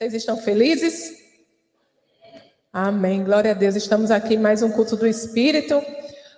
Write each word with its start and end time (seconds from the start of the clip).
Vocês 0.00 0.14
estão 0.14 0.38
felizes? 0.38 1.12
Amém. 2.72 3.22
Glória 3.22 3.50
a 3.50 3.54
Deus. 3.54 3.76
Estamos 3.76 4.10
aqui 4.10 4.34
mais 4.34 4.62
um 4.62 4.72
culto 4.72 4.96
do 4.96 5.06
Espírito. 5.06 5.74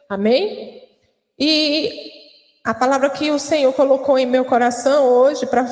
Amém? 0.09 0.83
E 1.39 2.11
a 2.65 2.75
palavra 2.75 3.09
que 3.09 3.31
o 3.31 3.39
Senhor 3.39 3.73
colocou 3.73 4.19
em 4.19 4.27
meu 4.27 4.45
coração 4.45 5.07
hoje 5.07 5.47
para 5.47 5.65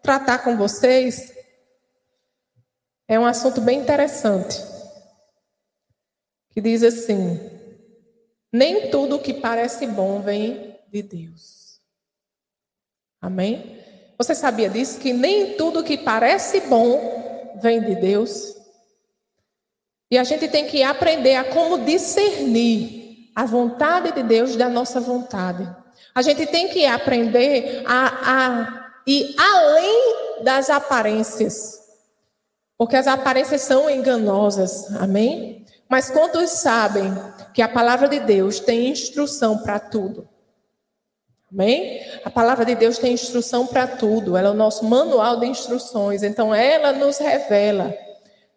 tratar 0.00 0.44
com 0.44 0.56
vocês 0.56 1.34
é 3.08 3.18
um 3.18 3.26
assunto 3.26 3.60
bem 3.60 3.80
interessante. 3.80 4.56
Que 6.50 6.60
diz 6.60 6.84
assim: 6.84 7.40
Nem 8.52 8.92
tudo 8.92 9.18
que 9.18 9.34
parece 9.34 9.88
bom 9.88 10.20
vem 10.20 10.78
de 10.86 11.02
Deus. 11.02 11.80
Amém? 13.20 13.82
Você 14.16 14.36
sabia 14.36 14.70
disso? 14.70 15.00
Que 15.00 15.12
nem 15.12 15.56
tudo 15.56 15.82
que 15.82 15.98
parece 15.98 16.60
bom 16.60 17.23
vem 17.64 17.80
de 17.80 17.94
Deus. 17.94 18.54
E 20.10 20.18
a 20.18 20.22
gente 20.22 20.46
tem 20.48 20.66
que 20.66 20.82
aprender 20.82 21.34
a 21.34 21.44
como 21.44 21.78
discernir 21.78 23.30
a 23.34 23.46
vontade 23.46 24.12
de 24.12 24.22
Deus 24.22 24.54
da 24.54 24.68
nossa 24.68 25.00
vontade. 25.00 25.66
A 26.14 26.20
gente 26.20 26.46
tem 26.46 26.68
que 26.68 26.84
aprender 26.84 27.82
a, 27.86 28.32
a 28.32 28.90
ir 29.06 29.34
além 29.38 30.44
das 30.44 30.68
aparências. 30.68 31.80
Porque 32.76 32.96
as 32.96 33.06
aparências 33.06 33.62
são 33.62 33.88
enganosas. 33.88 34.94
Amém? 34.96 35.64
Mas 35.88 36.10
quantos 36.10 36.50
sabem 36.50 37.12
que 37.54 37.62
a 37.62 37.68
palavra 37.68 38.08
de 38.08 38.20
Deus 38.20 38.60
tem 38.60 38.90
instrução 38.90 39.58
para 39.58 39.80
tudo? 39.80 40.28
Amém? 41.54 42.00
A 42.24 42.30
palavra 42.30 42.64
de 42.64 42.74
Deus 42.74 42.98
tem 42.98 43.12
instrução 43.12 43.64
para 43.64 43.86
tudo, 43.86 44.36
ela 44.36 44.48
é 44.48 44.50
o 44.50 44.54
nosso 44.54 44.84
manual 44.84 45.38
de 45.38 45.46
instruções. 45.46 46.24
Então, 46.24 46.52
ela 46.52 46.92
nos 46.92 47.18
revela 47.18 47.96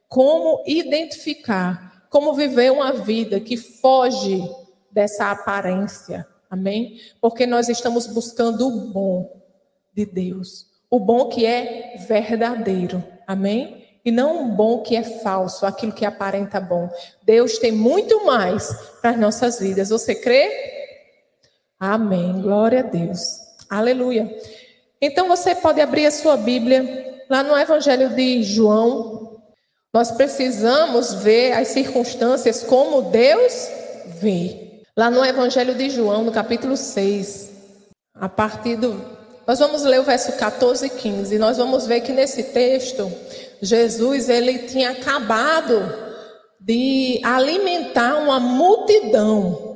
como 0.09 0.63
identificar, 0.65 2.07
como 2.09 2.33
viver 2.33 2.71
uma 2.71 2.91
vida 2.91 3.39
que 3.39 3.55
foge 3.55 4.43
dessa 4.91 5.29
aparência. 5.29 6.25
Amém? 6.49 6.97
Porque 7.21 7.45
nós 7.45 7.69
estamos 7.69 8.07
buscando 8.07 8.67
o 8.67 8.91
bom 8.91 9.43
de 9.93 10.03
Deus, 10.03 10.65
o 10.89 10.99
bom 10.99 11.29
que 11.29 11.45
é 11.45 11.97
verdadeiro. 12.07 13.03
Amém? 13.27 13.85
E 14.03 14.09
não 14.09 14.41
um 14.41 14.55
bom 14.55 14.81
que 14.81 14.95
é 14.95 15.03
falso, 15.03 15.67
aquilo 15.67 15.91
que 15.91 16.05
aparenta 16.05 16.59
bom. 16.59 16.89
Deus 17.23 17.59
tem 17.59 17.71
muito 17.71 18.25
mais 18.25 18.73
para 19.01 19.11
as 19.11 19.19
nossas 19.19 19.59
vidas. 19.59 19.89
Você 19.89 20.15
crê? 20.15 20.76
Amém. 21.79 22.41
Glória 22.41 22.79
a 22.79 22.83
Deus. 22.83 23.39
Aleluia. 23.69 24.35
Então 24.99 25.27
você 25.27 25.53
pode 25.53 25.79
abrir 25.79 26.07
a 26.07 26.11
sua 26.11 26.35
Bíblia 26.35 27.23
lá 27.29 27.43
no 27.43 27.55
Evangelho 27.55 28.09
de 28.09 28.41
João. 28.41 29.37
Nós 29.93 30.11
precisamos 30.11 31.13
ver 31.13 31.53
as 31.53 31.67
circunstâncias 31.69 32.63
como 32.63 33.03
Deus 33.03 33.69
vê. 34.19 34.81
Lá 34.95 35.11
no 35.11 35.23
Evangelho 35.23 35.75
de 35.75 35.91
João, 35.91 36.23
no 36.23 36.31
capítulo 36.31 36.75
6, 36.75 37.51
a 38.15 38.27
partir 38.27 38.75
do. 38.77 38.99
Nós 39.45 39.59
vamos 39.59 39.83
ler 39.83 39.99
o 39.99 40.03
verso 40.03 40.31
14 40.33 40.87
e 40.87 40.89
15. 40.89 41.35
E 41.35 41.39
nós 41.39 41.57
vamos 41.57 41.85
ver 41.85 42.01
que 42.01 42.11
nesse 42.11 42.43
texto, 42.45 43.11
Jesus 43.61 44.29
ele 44.29 44.59
tinha 44.59 44.91
acabado 44.91 45.93
de 46.59 47.21
alimentar 47.23 48.17
uma 48.17 48.39
multidão 48.39 49.66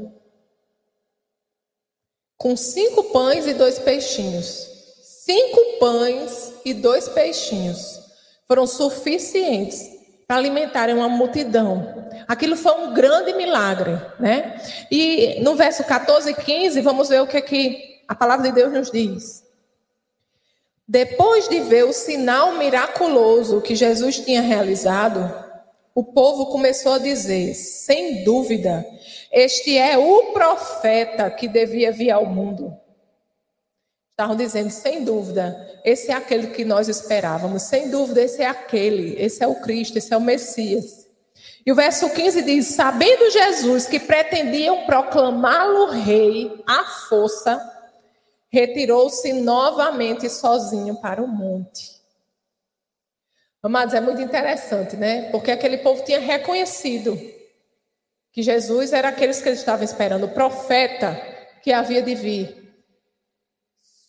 com 2.42 2.58
cinco 2.58 3.04
pães 3.04 3.46
e 3.46 3.54
dois 3.54 3.78
peixinhos. 3.78 4.68
Cinco 5.04 5.78
pães 5.80 6.52
e 6.66 6.74
dois 6.74 7.08
peixinhos 7.08 8.02
foram 8.48 8.66
suficientes 8.66 9.88
para 10.28 10.38
alimentarem 10.38 10.96
uma 10.96 11.08
multidão. 11.08 12.10
Aquilo 12.28 12.58
foi 12.58 12.72
um 12.72 12.96
grande 12.96 13.32
milagre, 13.34 13.92
né? 14.20 14.60
E 14.90 15.40
no 15.44 15.56
verso 15.56 15.84
14 15.84 16.32
e 16.32 16.34
15, 16.34 16.82
vamos 16.82 17.10
ver 17.10 17.22
o 17.22 17.28
que, 17.28 17.38
é 17.38 17.42
que 17.42 18.02
a 18.08 18.16
palavra 18.16 18.50
de 18.50 18.56
Deus 18.56 18.74
nos 18.74 18.90
diz. 18.90 19.44
Depois 20.88 21.48
de 21.48 21.60
ver 21.60 21.86
o 21.86 21.94
sinal 21.94 22.54
miraculoso 22.54 23.62
que 23.62 23.76
Jesus 23.76 24.18
tinha 24.18 24.42
realizado, 24.42 25.32
o 25.94 26.04
povo 26.04 26.48
começou 26.48 26.94
a 26.94 26.98
dizer: 26.98 27.54
sem 27.54 28.24
dúvida, 28.24 28.84
este 29.32 29.78
é 29.78 29.98
o 29.98 30.34
profeta 30.34 31.30
que 31.32 31.48
devia 31.48 31.92
vir 31.92 32.12
ao 32.12 32.26
mundo. 32.26 32.78
Estavam 34.12 34.36
dizendo, 34.36 34.70
sem 34.70 35.06
dúvida, 35.06 35.80
esse 35.86 36.12
é 36.12 36.14
aquele 36.14 36.48
que 36.48 36.66
nós 36.66 36.90
esperávamos, 36.90 37.64
sem 37.64 37.90
dúvida, 37.90 38.22
esse 38.22 38.42
é 38.44 38.48
aquele, 38.48 39.16
esse 39.20 39.44
é 39.44 39.48
o 39.48 39.62
Cristo, 39.62 39.98
esse 39.98 40.14
é 40.14 40.18
o 40.18 40.22
Messias. 40.22 41.08
E 41.66 41.72
o 41.72 41.76
verso 41.76 42.10
15 42.10 42.42
diz: 42.42 42.68
Sabendo 42.68 43.32
Jesus 43.32 43.88
que 43.88 44.00
pretendiam 44.00 44.86
proclamá-lo 44.86 45.92
rei 45.92 46.62
à 46.68 46.84
força, 46.84 47.60
retirou-se 48.50 49.32
novamente 49.34 50.30
sozinho 50.30 51.00
para 51.02 51.24
o 51.24 51.28
monte. 51.28 52.02
Amados, 53.64 53.94
é 53.94 54.02
muito 54.02 54.22
interessante, 54.22 54.98
né? 54.98 55.30
Porque 55.32 55.52
aquele 55.52 55.78
povo 55.78 56.04
tinha 56.04 56.20
reconhecido 56.20 57.18
que 58.32 58.42
Jesus 58.42 58.94
era 58.94 59.10
aqueles 59.10 59.42
que 59.42 59.50
eles 59.50 59.60
estavam 59.60 59.84
esperando, 59.84 60.26
o 60.26 60.34
profeta 60.34 61.16
que 61.62 61.72
havia 61.72 62.02
de 62.02 62.16
vir. 62.16 62.74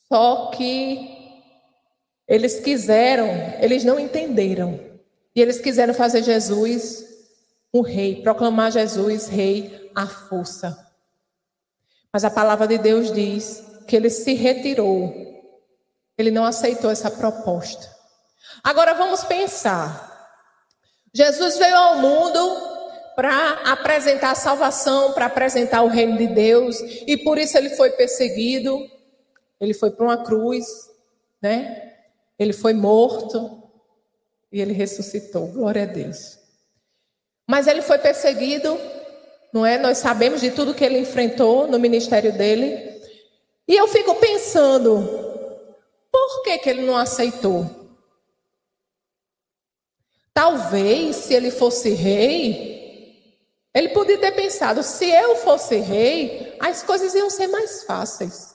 Só 0.09 0.50
que 0.50 1.22
eles 2.28 2.61
quiseram, 2.61 3.27
eles 3.61 3.84
não 3.84 3.99
entenderam. 3.99 4.81
E 5.34 5.41
eles 5.41 5.61
quiseram 5.61 5.94
fazer 5.94 6.22
Jesus 6.22 7.05
um 7.72 7.81
rei, 7.81 8.22
proclamar 8.22 8.71
Jesus 8.71 9.28
rei 9.28 9.91
à 9.94 10.06
força. 10.06 10.78
Mas 12.12 12.25
a 12.25 12.31
palavra 12.31 12.66
de 12.66 12.77
Deus 12.77 13.11
diz 13.11 13.65
que 13.88 13.97
ele 13.97 14.11
se 14.11 14.34
retirou. 14.34 15.15
Ele 16.19 16.31
não 16.31 16.44
aceitou 16.44 16.91
essa 16.91 17.11
proposta. 17.11 17.91
Agora 18.62 18.93
vamos 18.94 19.25
pensar. 19.25 20.11
Jesus 21.15 21.56
veio 21.56 21.77
ao 21.77 21.99
mundo 21.99 22.72
para 23.15 23.62
apresentar 23.73 24.31
a 24.31 24.34
salvação, 24.34 25.12
para 25.12 25.27
apresentar 25.27 25.83
o 25.83 25.89
reino 25.89 26.17
de 26.17 26.27
Deus, 26.27 26.81
e 27.06 27.17
por 27.17 27.39
isso 27.39 27.56
ele 27.56 27.71
foi 27.71 27.91
perseguido, 27.91 28.78
ele 29.61 29.75
foi 29.75 29.91
para 29.91 30.05
uma 30.05 30.25
cruz, 30.25 30.67
né? 31.41 31.93
Ele 32.39 32.53
foi 32.53 32.73
morto 32.73 33.62
e 34.50 34.61
ele 34.61 34.73
ressuscitou. 34.73 35.49
Glória 35.49 35.83
a 35.83 35.87
Deus. 35.87 36.39
Mas 37.47 37.67
ele 37.67 37.83
foi 37.83 37.99
perseguido, 37.99 38.78
não 39.53 39.65
é? 39.65 39.79
Nós 39.79 39.99
sabemos 39.99 40.41
de 40.41 40.50
tudo 40.50 40.75
que 40.75 40.84
ele 40.84 40.99
enfrentou 40.99 41.67
no 41.67 41.79
ministério 41.79 42.33
dele. 42.33 43.00
E 43.69 43.77
eu 43.77 43.87
fico 43.89 44.15
pensando, 44.17 45.03
por 46.11 46.43
que, 46.43 46.59
que 46.59 46.71
ele 46.71 46.83
não 46.83 46.97
aceitou? 46.97 47.83
Talvez, 50.34 51.17
se 51.17 51.34
ele 51.34 51.50
fosse 51.50 51.91
rei, 51.91 52.72
ele 53.75 53.91
podia 53.91 54.19
ter 54.19 54.33
pensado: 54.33 54.83
se 54.83 55.09
eu 55.10 55.37
fosse 55.37 55.77
rei, 55.77 56.56
as 56.60 56.83
coisas 56.83 57.15
iam 57.15 57.31
ser 57.31 57.47
mais 57.49 57.84
fáceis. 57.84 58.55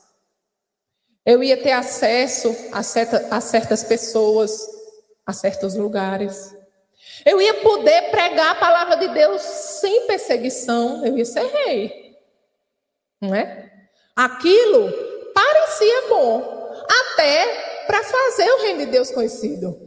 Eu 1.25 1.43
ia 1.43 1.61
ter 1.61 1.71
acesso 1.71 2.55
a, 2.71 2.81
certa, 2.81 3.27
a 3.35 3.41
certas 3.41 3.83
pessoas, 3.83 4.65
a 5.25 5.33
certos 5.33 5.75
lugares. 5.75 6.55
Eu 7.25 7.41
ia 7.41 7.55
poder 7.55 8.11
pregar 8.11 8.51
a 8.51 8.59
palavra 8.59 8.95
de 8.95 9.09
Deus 9.09 9.41
sem 9.41 10.07
perseguição. 10.07 11.05
Eu 11.05 11.17
ia 11.17 11.25
ser 11.25 11.45
rei. 11.45 12.15
Não 13.21 13.35
é? 13.35 13.71
Aquilo 14.15 14.91
parecia 15.33 16.09
bom, 16.09 16.73
até 16.87 17.83
para 17.85 18.03
fazer 18.03 18.49
o 18.49 18.61
reino 18.61 18.79
de 18.79 18.85
Deus 18.87 19.11
conhecido 19.11 19.86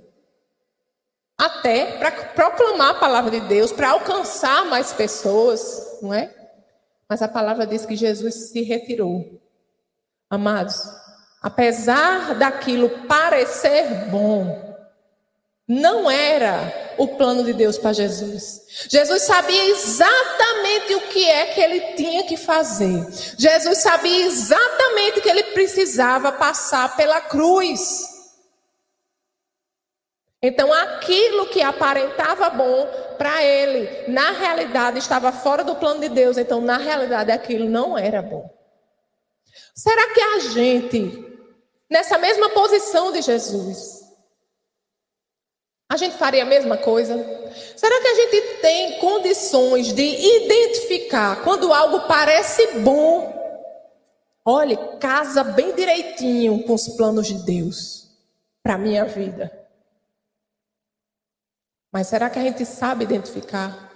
até 1.40 1.96
para 1.96 2.10
proclamar 2.10 2.90
a 2.90 2.98
palavra 2.98 3.30
de 3.30 3.40
Deus, 3.40 3.72
para 3.72 3.90
alcançar 3.90 4.66
mais 4.66 4.92
pessoas, 4.92 5.98
não 6.02 6.12
é? 6.12 6.30
Mas 7.08 7.22
a 7.22 7.28
palavra 7.28 7.66
diz 7.66 7.86
que 7.86 7.96
Jesus 7.96 8.50
se 8.50 8.62
retirou. 8.62 9.40
Amados, 10.28 10.76
apesar 11.40 12.34
daquilo 12.34 12.90
parecer 13.08 14.10
bom, 14.10 14.70
não 15.66 16.10
era 16.10 16.94
o 16.98 17.08
plano 17.08 17.42
de 17.42 17.54
Deus 17.54 17.78
para 17.78 17.94
Jesus. 17.94 18.86
Jesus 18.90 19.22
sabia 19.22 19.70
exatamente 19.70 20.94
o 20.96 21.00
que 21.08 21.26
é 21.26 21.46
que 21.46 21.60
ele 21.60 21.80
tinha 21.94 22.24
que 22.24 22.36
fazer. 22.36 23.06
Jesus 23.38 23.78
sabia 23.78 24.26
exatamente 24.26 25.22
que 25.22 25.28
ele 25.28 25.44
precisava 25.44 26.32
passar 26.32 26.96
pela 26.96 27.22
cruz. 27.22 28.09
Então, 30.42 30.72
aquilo 30.72 31.46
que 31.48 31.60
aparentava 31.60 32.48
bom 32.50 32.86
para 33.18 33.42
ele, 33.44 34.08
na 34.08 34.30
realidade 34.30 34.98
estava 34.98 35.30
fora 35.32 35.62
do 35.62 35.76
plano 35.76 36.00
de 36.00 36.08
Deus. 36.08 36.38
Então, 36.38 36.60
na 36.60 36.78
realidade, 36.78 37.30
aquilo 37.30 37.68
não 37.68 37.96
era 37.96 38.22
bom. 38.22 38.48
Será 39.74 40.14
que 40.14 40.20
a 40.20 40.38
gente, 40.38 41.38
nessa 41.90 42.18
mesma 42.18 42.48
posição 42.50 43.12
de 43.12 43.20
Jesus, 43.20 44.00
A 45.90 45.96
gente 45.96 46.14
faria 46.16 46.44
a 46.44 46.46
mesma 46.46 46.76
coisa? 46.76 47.16
Será 47.76 48.00
que 48.00 48.06
a 48.06 48.14
gente 48.14 48.40
tem 48.62 49.00
condições 49.00 49.92
de 49.92 50.04
identificar 50.04 51.42
quando 51.42 51.74
algo 51.74 52.06
parece 52.06 52.78
bom? 52.78 53.34
Olhe, 54.44 54.78
casa 55.00 55.42
bem 55.42 55.74
direitinho 55.74 56.62
com 56.62 56.74
os 56.74 56.86
planos 56.90 57.26
de 57.26 57.34
Deus 57.44 58.08
para 58.62 58.78
minha 58.78 59.04
vida. 59.04 59.50
Mas 61.92 62.06
será 62.06 62.30
que 62.30 62.38
a 62.38 62.42
gente 62.42 62.64
sabe 62.64 63.04
identificar? 63.04 63.90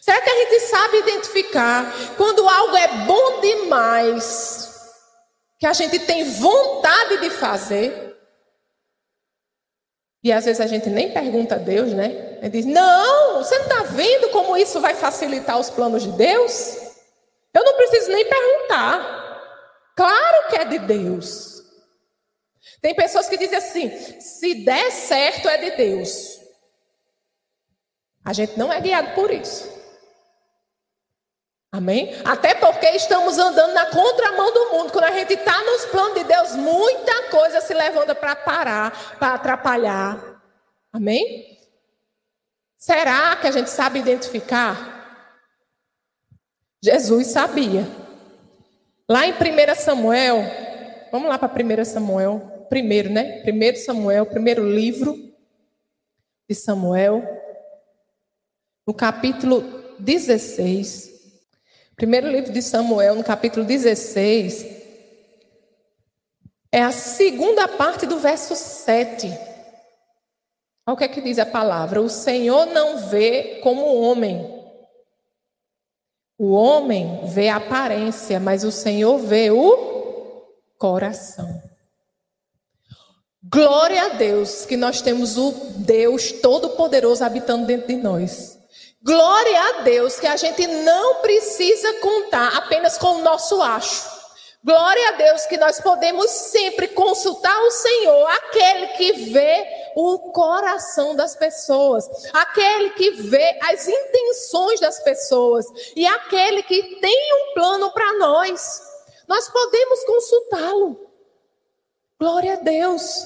Será 0.00 0.20
que 0.20 0.28
a 0.28 0.34
gente 0.34 0.60
sabe 0.60 0.98
identificar 0.98 1.92
quando 2.16 2.48
algo 2.48 2.76
é 2.76 2.88
bom 3.06 3.40
demais, 3.40 4.90
que 5.58 5.66
a 5.66 5.72
gente 5.72 5.98
tem 6.00 6.24
vontade 6.32 7.18
de 7.18 7.30
fazer? 7.30 8.10
E 10.22 10.30
às 10.30 10.44
vezes 10.44 10.60
a 10.60 10.66
gente 10.66 10.90
nem 10.90 11.12
pergunta 11.12 11.54
a 11.54 11.58
Deus, 11.58 11.92
né? 11.92 12.38
Ele 12.40 12.50
diz: 12.50 12.66
Não, 12.66 13.38
você 13.38 13.56
não 13.58 13.66
está 13.66 13.82
vendo 13.84 14.28
como 14.30 14.56
isso 14.56 14.80
vai 14.80 14.94
facilitar 14.94 15.58
os 15.58 15.70
planos 15.70 16.02
de 16.02 16.12
Deus? 16.12 16.76
Eu 17.54 17.64
não 17.64 17.74
preciso 17.74 18.10
nem 18.10 18.28
perguntar. 18.28 19.20
Claro 19.96 20.48
que 20.48 20.56
é 20.56 20.64
de 20.64 20.78
Deus. 20.80 21.62
Tem 22.82 22.94
pessoas 22.94 23.28
que 23.28 23.38
dizem 23.38 23.56
assim: 23.56 24.20
se 24.20 24.54
der 24.64 24.90
certo, 24.90 25.48
é 25.48 25.56
de 25.56 25.76
Deus. 25.76 26.39
A 28.24 28.32
gente 28.32 28.58
não 28.58 28.72
é 28.72 28.80
guiado 28.80 29.14
por 29.14 29.30
isso. 29.30 29.80
Amém? 31.72 32.14
Até 32.24 32.54
porque 32.54 32.86
estamos 32.88 33.38
andando 33.38 33.72
na 33.72 33.86
contramão 33.86 34.52
do 34.52 34.70
mundo. 34.70 34.92
Quando 34.92 35.04
a 35.04 35.12
gente 35.12 35.34
está 35.34 35.62
nos 35.62 35.86
planos 35.86 36.14
de 36.14 36.24
Deus, 36.24 36.56
muita 36.56 37.30
coisa 37.30 37.60
se 37.60 37.72
levanta 37.72 38.14
para 38.14 38.34
parar, 38.34 39.16
para 39.18 39.34
atrapalhar. 39.34 40.42
Amém? 40.92 41.58
Será 42.76 43.36
que 43.36 43.46
a 43.46 43.52
gente 43.52 43.70
sabe 43.70 44.00
identificar? 44.00 44.98
Jesus 46.82 47.28
sabia. 47.28 47.86
Lá 49.08 49.26
em 49.26 49.32
1 49.32 49.36
Samuel, 49.76 50.42
vamos 51.12 51.28
lá 51.28 51.38
para 51.38 51.52
1 51.52 51.84
Samuel, 51.84 52.66
primeiro, 52.68 53.10
né? 53.10 53.44
1 53.44 53.76
Samuel, 53.76 54.26
primeiro 54.26 54.68
livro 54.68 55.14
de 56.48 56.54
Samuel, 56.54 57.22
no 58.90 58.94
capítulo 58.94 59.62
16. 60.00 61.12
Primeiro 61.94 62.28
livro 62.28 62.52
de 62.52 62.60
Samuel, 62.60 63.14
no 63.14 63.22
capítulo 63.22 63.64
16, 63.64 64.66
é 66.72 66.82
a 66.82 66.90
segunda 66.90 67.68
parte 67.68 68.04
do 68.04 68.18
verso 68.18 68.56
7. 68.56 69.28
Olha 69.28 70.94
o 70.94 70.96
que 70.96 71.04
é 71.04 71.08
que 71.08 71.20
diz 71.20 71.38
a 71.38 71.46
palavra: 71.46 72.02
O 72.02 72.08
Senhor 72.08 72.66
não 72.66 73.08
vê 73.08 73.60
como 73.62 73.82
o 73.82 74.00
homem. 74.00 74.60
O 76.36 76.50
homem 76.50 77.24
vê 77.26 77.48
a 77.48 77.58
aparência, 77.58 78.40
mas 78.40 78.64
o 78.64 78.72
Senhor 78.72 79.18
vê 79.18 79.52
o 79.52 80.48
coração. 80.76 81.62
Glória 83.44 84.06
a 84.06 84.08
Deus 84.14 84.66
que 84.66 84.76
nós 84.76 85.00
temos 85.00 85.36
o 85.36 85.52
Deus 85.76 86.32
Todo-Poderoso 86.32 87.22
habitando 87.22 87.66
dentro 87.66 87.86
de 87.86 87.96
nós. 87.96 88.58
Glória 89.02 89.60
a 89.62 89.72
Deus 89.80 90.20
que 90.20 90.26
a 90.26 90.36
gente 90.36 90.66
não 90.66 91.22
precisa 91.22 92.00
contar 92.00 92.54
apenas 92.56 92.98
com 92.98 93.16
o 93.16 93.22
nosso 93.22 93.62
acho. 93.62 94.20
Glória 94.62 95.08
a 95.08 95.12
Deus 95.12 95.46
que 95.46 95.56
nós 95.56 95.80
podemos 95.80 96.30
sempre 96.30 96.88
consultar 96.88 97.58
o 97.62 97.70
Senhor, 97.70 98.28
aquele 98.28 98.88
que 98.88 99.12
vê 99.32 99.66
o 99.96 100.30
coração 100.32 101.16
das 101.16 101.34
pessoas, 101.34 102.06
aquele 102.30 102.90
que 102.90 103.10
vê 103.12 103.58
as 103.62 103.88
intenções 103.88 104.78
das 104.80 105.02
pessoas 105.02 105.64
e 105.96 106.06
aquele 106.06 106.62
que 106.62 107.00
tem 107.00 107.34
um 107.34 107.54
plano 107.54 107.90
para 107.92 108.18
nós. 108.18 108.82
Nós 109.26 109.48
podemos 109.48 110.04
consultá-lo. 110.04 111.10
Glória 112.20 112.52
a 112.52 112.56
Deus. 112.56 113.24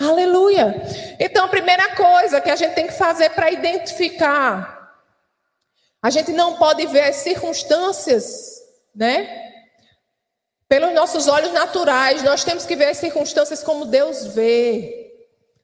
Aleluia. 0.00 0.82
Então, 1.20 1.44
a 1.44 1.48
primeira 1.48 1.94
coisa 1.94 2.40
que 2.40 2.50
a 2.50 2.56
gente 2.56 2.74
tem 2.74 2.88
que 2.88 2.98
fazer 2.98 3.30
para 3.30 3.52
identificar 3.52 4.81
a 6.02 6.10
gente 6.10 6.32
não 6.32 6.56
pode 6.56 6.84
ver 6.86 7.02
as 7.02 7.16
circunstâncias, 7.16 8.60
né? 8.94 9.52
Pelos 10.68 10.92
nossos 10.92 11.28
olhos 11.28 11.52
naturais, 11.52 12.22
nós 12.22 12.42
temos 12.42 12.66
que 12.66 12.74
ver 12.74 12.86
as 12.86 12.96
circunstâncias 12.96 13.62
como 13.62 13.84
Deus 13.84 14.26
vê. 14.26 14.98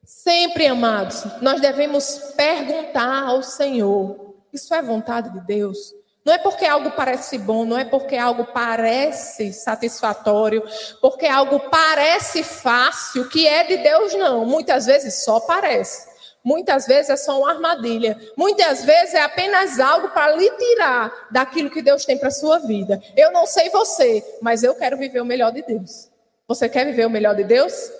Sempre, 0.04 0.66
amados, 0.66 1.24
nós 1.42 1.60
devemos 1.60 2.32
perguntar 2.36 3.24
ao 3.24 3.42
Senhor: 3.42 4.36
isso 4.52 4.72
é 4.72 4.80
vontade 4.80 5.30
de 5.32 5.40
Deus? 5.40 5.92
Não 6.24 6.34
é 6.34 6.38
porque 6.38 6.66
algo 6.66 6.90
parece 6.90 7.38
bom, 7.38 7.64
não 7.64 7.78
é 7.78 7.84
porque 7.84 8.14
algo 8.14 8.44
parece 8.44 9.52
satisfatório, 9.52 10.62
porque 11.00 11.26
algo 11.26 11.58
parece 11.70 12.42
fácil, 12.44 13.28
que 13.28 13.46
é 13.46 13.64
de 13.64 13.78
Deus, 13.78 14.14
não. 14.14 14.44
Muitas 14.44 14.86
vezes 14.86 15.24
só 15.24 15.40
parece. 15.40 16.06
Muitas 16.48 16.86
vezes 16.86 17.10
é 17.10 17.16
só 17.18 17.38
uma 17.38 17.50
armadilha. 17.50 18.18
Muitas 18.34 18.82
vezes 18.82 19.12
é 19.12 19.20
apenas 19.20 19.78
algo 19.78 20.08
para 20.08 20.34
lhe 20.34 20.50
tirar 20.52 21.28
daquilo 21.30 21.68
que 21.68 21.82
Deus 21.82 22.06
tem 22.06 22.16
para 22.16 22.28
a 22.28 22.30
sua 22.30 22.58
vida. 22.58 22.98
Eu 23.14 23.30
não 23.30 23.44
sei 23.44 23.68
você, 23.68 24.24
mas 24.40 24.62
eu 24.62 24.74
quero 24.74 24.96
viver 24.96 25.20
o 25.20 25.26
melhor 25.26 25.52
de 25.52 25.60
Deus. 25.60 26.08
Você 26.48 26.66
quer 26.66 26.86
viver 26.86 27.04
o 27.04 27.10
melhor 27.10 27.36
de 27.36 27.44
Deus? 27.44 27.92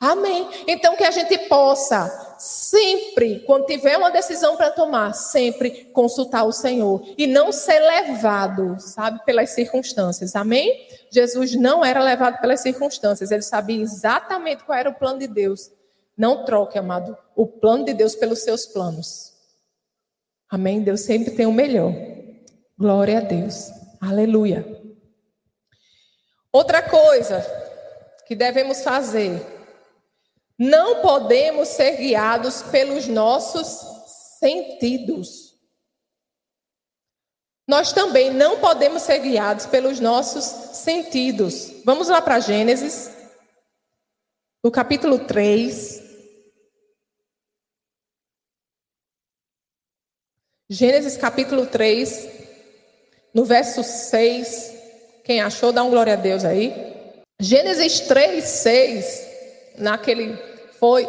Amém. 0.00 0.48
Então 0.66 0.96
que 0.96 1.04
a 1.04 1.10
gente 1.10 1.36
possa 1.46 2.36
sempre, 2.38 3.40
quando 3.40 3.66
tiver 3.66 3.98
uma 3.98 4.10
decisão 4.10 4.56
para 4.56 4.70
tomar, 4.70 5.12
sempre 5.12 5.84
consultar 5.92 6.44
o 6.44 6.52
Senhor 6.52 7.02
e 7.18 7.26
não 7.26 7.52
ser 7.52 7.80
levado, 7.80 8.76
sabe, 8.80 9.22
pelas 9.26 9.50
circunstâncias. 9.50 10.34
Amém? 10.34 10.88
Jesus 11.10 11.54
não 11.54 11.84
era 11.84 12.02
levado 12.02 12.40
pelas 12.40 12.60
circunstâncias, 12.60 13.30
ele 13.30 13.42
sabia 13.42 13.82
exatamente 13.82 14.64
qual 14.64 14.78
era 14.78 14.88
o 14.88 14.94
plano 14.94 15.18
de 15.18 15.26
Deus 15.26 15.70
não 16.16 16.44
troque, 16.44 16.78
amado, 16.78 17.16
o 17.34 17.46
plano 17.46 17.84
de 17.84 17.94
Deus 17.94 18.14
pelos 18.14 18.42
seus 18.42 18.66
planos. 18.66 19.32
Amém? 20.48 20.82
Deus 20.82 21.00
sempre 21.00 21.32
tem 21.32 21.46
o 21.46 21.52
melhor. 21.52 21.92
Glória 22.78 23.18
a 23.18 23.20
Deus. 23.20 23.70
Aleluia. 24.00 24.64
Outra 26.52 26.82
coisa 26.82 27.44
que 28.26 28.36
devemos 28.36 28.82
fazer: 28.82 29.44
não 30.56 31.02
podemos 31.02 31.68
ser 31.68 31.96
guiados 31.96 32.62
pelos 32.62 33.08
nossos 33.08 34.38
sentidos. 34.38 35.54
Nós 37.66 37.92
também 37.92 38.30
não 38.30 38.60
podemos 38.60 39.02
ser 39.02 39.20
guiados 39.20 39.66
pelos 39.66 39.98
nossos 39.98 40.44
sentidos. 40.76 41.82
Vamos 41.84 42.08
lá 42.08 42.20
para 42.20 42.38
Gênesis, 42.38 43.10
no 44.62 44.70
capítulo 44.70 45.18
3. 45.20 46.03
Gênesis 50.68 51.18
capítulo 51.18 51.66
3, 51.66 52.26
no 53.34 53.44
verso 53.44 53.82
6. 53.82 54.72
Quem 55.22 55.42
achou, 55.42 55.72
dá 55.72 55.84
um 55.84 55.90
glória 55.90 56.14
a 56.14 56.16
Deus 56.16 56.42
aí. 56.42 56.72
Gênesis 57.38 58.00
3, 58.00 58.42
6, 58.42 59.28
naquele 59.76 60.38
foi. 60.80 61.06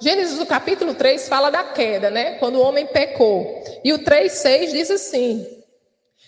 Gênesis, 0.00 0.40
o 0.40 0.46
capítulo 0.46 0.94
3 0.94 1.28
fala 1.28 1.50
da 1.50 1.64
queda, 1.64 2.10
né? 2.10 2.38
Quando 2.38 2.54
o 2.54 2.62
homem 2.62 2.86
pecou. 2.86 3.62
E 3.84 3.92
o 3.92 4.02
3, 4.02 4.32
6 4.32 4.72
diz 4.72 4.90
assim: 4.90 5.46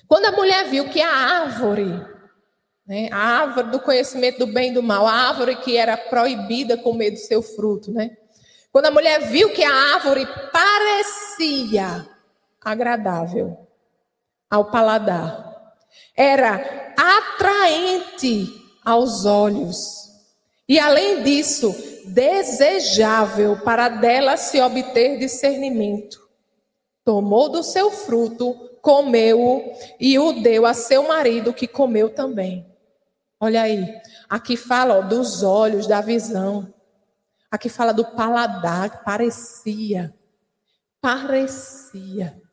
Quando 0.07 0.27
a 0.27 0.33
mulher 0.33 0.69
viu 0.69 0.87
que 0.91 1.01
a 1.01 1.11
árvore, 1.11 1.99
né, 2.87 3.09
a 3.11 3.41
árvore 3.41 3.71
do 3.71 3.81
conhecimento 3.81 4.41
do 4.41 4.47
bem 4.49 4.71
e 4.71 4.75
do 4.75 4.83
mal, 4.83 5.07
a 5.07 5.13
árvore 5.13 5.57
que 5.57 5.79
era 5.79 5.97
proibida 5.97 6.77
comer 6.77 7.13
do 7.13 7.19
seu 7.19 7.41
fruto, 7.41 7.91
né? 7.91 8.11
Quando 8.71 8.85
a 8.85 8.91
mulher 8.91 9.31
viu 9.31 9.51
que 9.55 9.65
a 9.65 9.73
árvore 9.95 10.27
parecia 10.53 12.16
agradável 12.67 13.57
ao 14.51 14.65
paladar. 14.73 15.75
Era 16.17 16.93
atraente 16.97 18.53
aos 18.85 19.25
olhos. 19.25 20.11
E 20.69 20.81
além 20.81 21.23
disso, 21.23 21.73
desejável 22.07 23.61
para 23.61 23.89
dela 23.89 24.37
se 24.37 24.61
obter 24.61 25.17
discernimento. 25.17 26.19
Tomou 27.05 27.49
do 27.49 27.63
seu 27.63 27.93
fruto, 27.93 28.53
comeu-o 28.83 29.73
e 30.01 30.19
o 30.19 30.43
deu 30.43 30.67
a 30.67 30.75
seu 30.75 31.07
marido, 31.07 31.55
que 31.55 31.69
comeu 31.69 32.11
também. 32.11 32.67
Olha 33.39 33.63
aí, 33.63 33.95
aqui 34.29 34.57
fala 34.57 34.99
ó, 34.99 35.03
dos 35.03 35.45
olhos, 35.45 35.87
da 35.87 36.01
visão. 36.01 36.75
Aqui 37.49 37.69
fala 37.69 37.93
do 37.93 38.05
paladar, 38.05 39.05
parecia. 39.05 40.13
Parecia. 41.01 42.46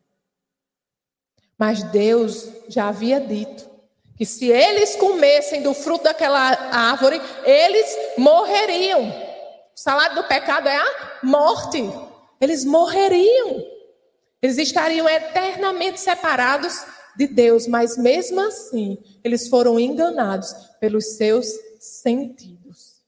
Mas 1.64 1.82
Deus 1.82 2.50
já 2.68 2.90
havia 2.90 3.22
dito 3.22 3.70
que 4.18 4.26
se 4.26 4.52
eles 4.52 4.98
comessem 4.98 5.62
do 5.62 5.74
fruto 5.74 6.04
daquela 6.04 6.38
árvore, 6.38 7.22
eles 7.46 7.88
morreriam. 8.18 9.08
O 9.08 9.80
salário 9.80 10.18
do 10.18 10.26
pecado 10.26 10.68
é 10.68 10.76
a 10.76 11.20
morte. 11.24 11.82
eles 12.42 12.66
morreriam. 12.66 13.66
Eles 14.42 14.58
estariam 14.58 15.08
eternamente 15.08 16.02
separados 16.02 16.84
de 17.16 17.28
Deus, 17.28 17.66
mas 17.66 17.96
mesmo 17.96 18.42
assim, 18.42 19.02
eles 19.24 19.48
foram 19.48 19.80
enganados 19.80 20.54
pelos 20.82 21.16
seus 21.16 21.48
sentidos. 21.80 23.06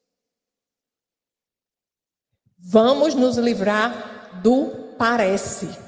Vamos 2.58 3.16
nos 3.16 3.36
livrar 3.36 4.40
do 4.42 4.94
parece. 4.98 5.85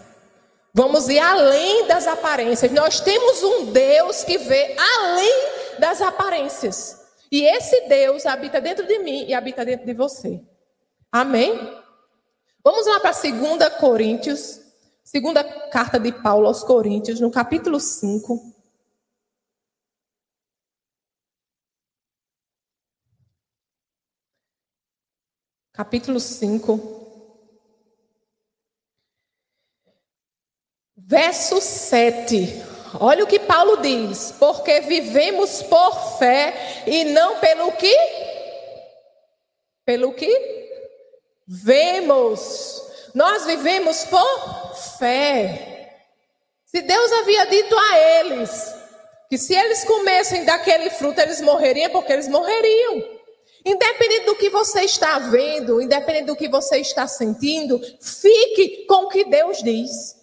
Vamos 0.74 1.10
ir 1.10 1.20
além 1.20 1.88
das 1.88 2.08
aparências. 2.08 2.72
Nós 2.72 3.00
temos 3.00 3.42
um 3.44 3.72
Deus 3.72 4.24
que 4.24 4.38
vê 4.38 4.76
além 4.78 5.80
das 5.80 6.02
aparências. 6.02 6.98
E 7.32 7.44
esse 7.44 7.88
Deus 7.88 8.26
habita 8.26 8.62
dentro 8.62 8.86
de 8.86 9.00
mim 9.00 9.26
e 9.28 9.34
habita 9.34 9.66
dentro 9.66 9.86
de 9.86 9.94
você. 9.94 10.42
Amém? 11.12 11.54
Vamos 12.64 12.86
lá 12.86 13.00
para 13.00 13.12
2 13.12 13.76
Coríntios, 13.80 14.60
segunda 15.04 15.44
carta 15.70 16.00
de 16.00 16.12
Paulo 16.12 16.48
aos 16.48 16.64
Coríntios, 16.64 17.20
no 17.20 17.32
capítulo 17.32 17.80
5. 17.80 18.54
Capítulo 25.72 26.20
5. 26.20 26.97
Verso 31.10 31.62
7. 31.62 32.64
Olha 33.00 33.24
o 33.24 33.28
que 33.28 33.40
Paulo 33.40 33.78
diz: 33.78 34.34
porque 34.38 34.82
vivemos 34.82 35.64
por 35.64 36.20
fé 36.20 36.84
e 36.86 37.06
não 37.06 37.40
pelo 37.40 37.72
que? 37.72 37.96
Pelo 39.86 40.12
que? 40.12 40.68
Vemos. 41.48 42.84
Nós 43.16 43.46
vivemos 43.46 44.04
por 44.04 44.76
fé. 45.00 46.02
Se 46.66 46.82
Deus 46.82 47.12
havia 47.14 47.46
dito 47.46 47.74
a 47.74 48.00
eles 48.00 48.76
que 49.30 49.38
se 49.38 49.56
eles 49.56 49.86
comessem 49.86 50.44
daquele 50.44 50.90
fruto 50.90 51.22
eles 51.22 51.40
morreriam, 51.40 51.90
porque 51.90 52.12
eles 52.12 52.28
morreriam. 52.28 53.18
Independente 53.66 54.26
do 54.26 54.36
que 54.36 54.50
você 54.50 54.82
está 54.82 55.20
vendo, 55.20 55.82
independente 55.82 56.26
do 56.26 56.36
que 56.36 56.50
você 56.50 56.80
está 56.80 57.08
sentindo, 57.08 57.80
fique 58.02 58.86
com 58.88 59.06
o 59.06 59.10
que 59.10 59.24
Deus 59.24 59.64
diz. 59.64 60.17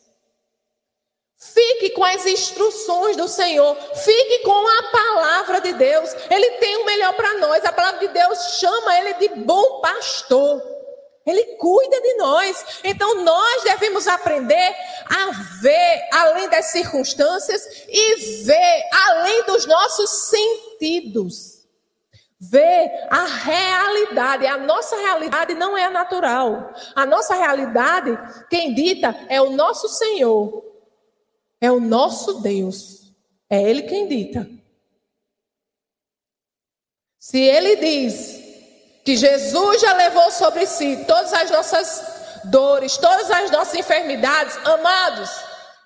Fique 1.37 1.91
com 1.91 2.05
as 2.05 2.25
instruções 2.26 3.17
do 3.17 3.29
Senhor. 3.29 3.76
Fique 3.97 4.38
com 4.45 4.67
a 4.67 4.83
palavra 4.91 5.61
de 5.61 5.73
Deus. 5.75 6.14
Ele 6.31 6.50
tem 6.53 6.76
o 6.76 6.87
melhor 6.87 7.14
para 7.14 7.35
nós. 7.38 7.64
A 7.64 7.73
palavra 7.73 8.00
de 8.00 8.09
Deus 8.09 8.38
chama 8.59 8.99
ele 8.99 9.14
de 9.14 9.29
bom 9.41 9.81
pastor. 9.81 10.62
Ele 11.26 11.43
cuida 11.57 12.00
de 12.00 12.14
nós. 12.14 12.81
Então 12.85 13.23
nós 13.23 13.62
devemos 13.64 14.07
aprender 14.07 14.76
a 15.07 15.31
ver 15.61 16.09
além 16.12 16.49
das 16.49 16.67
circunstâncias 16.67 17.85
e 17.88 18.43
ver 18.45 18.83
além 19.09 19.45
dos 19.45 19.67
nossos 19.67 20.11
sentidos. 20.29 21.64
Ver 22.41 22.91
a 23.11 23.25
realidade. 23.25 24.47
A 24.47 24.59
nossa 24.59 24.97
realidade 24.97 25.55
não 25.55 25.76
é 25.76 25.85
a 25.85 25.91
natural. 25.91 26.73
A 26.95 27.07
nossa 27.07 27.35
realidade, 27.35 28.19
quem 28.50 28.75
dita, 28.75 29.14
é 29.29 29.41
o 29.41 29.50
nosso 29.50 29.88
Senhor. 29.88 30.74
É 31.64 31.73
o 31.73 31.80
nosso 31.80 32.42
Deus. 32.42 33.11
É 33.49 33.62
Ele 33.62 33.85
quem 33.85 34.06
dita. 34.06 34.47
Se 37.18 37.40
Ele 37.40 37.76
diz 37.76 38.38
que 39.02 39.16
Jesus 39.16 39.80
já 39.80 39.94
levou 39.94 40.30
sobre 40.30 40.66
si 40.66 41.06
todas 41.06 41.33
as 41.33 41.50
nossas 41.50 42.04
dores, 42.44 42.99
todas 42.99 43.30
as 43.30 43.50
nossas 43.50 43.76
enfermidades, 43.76 44.59
amados, 44.62 45.30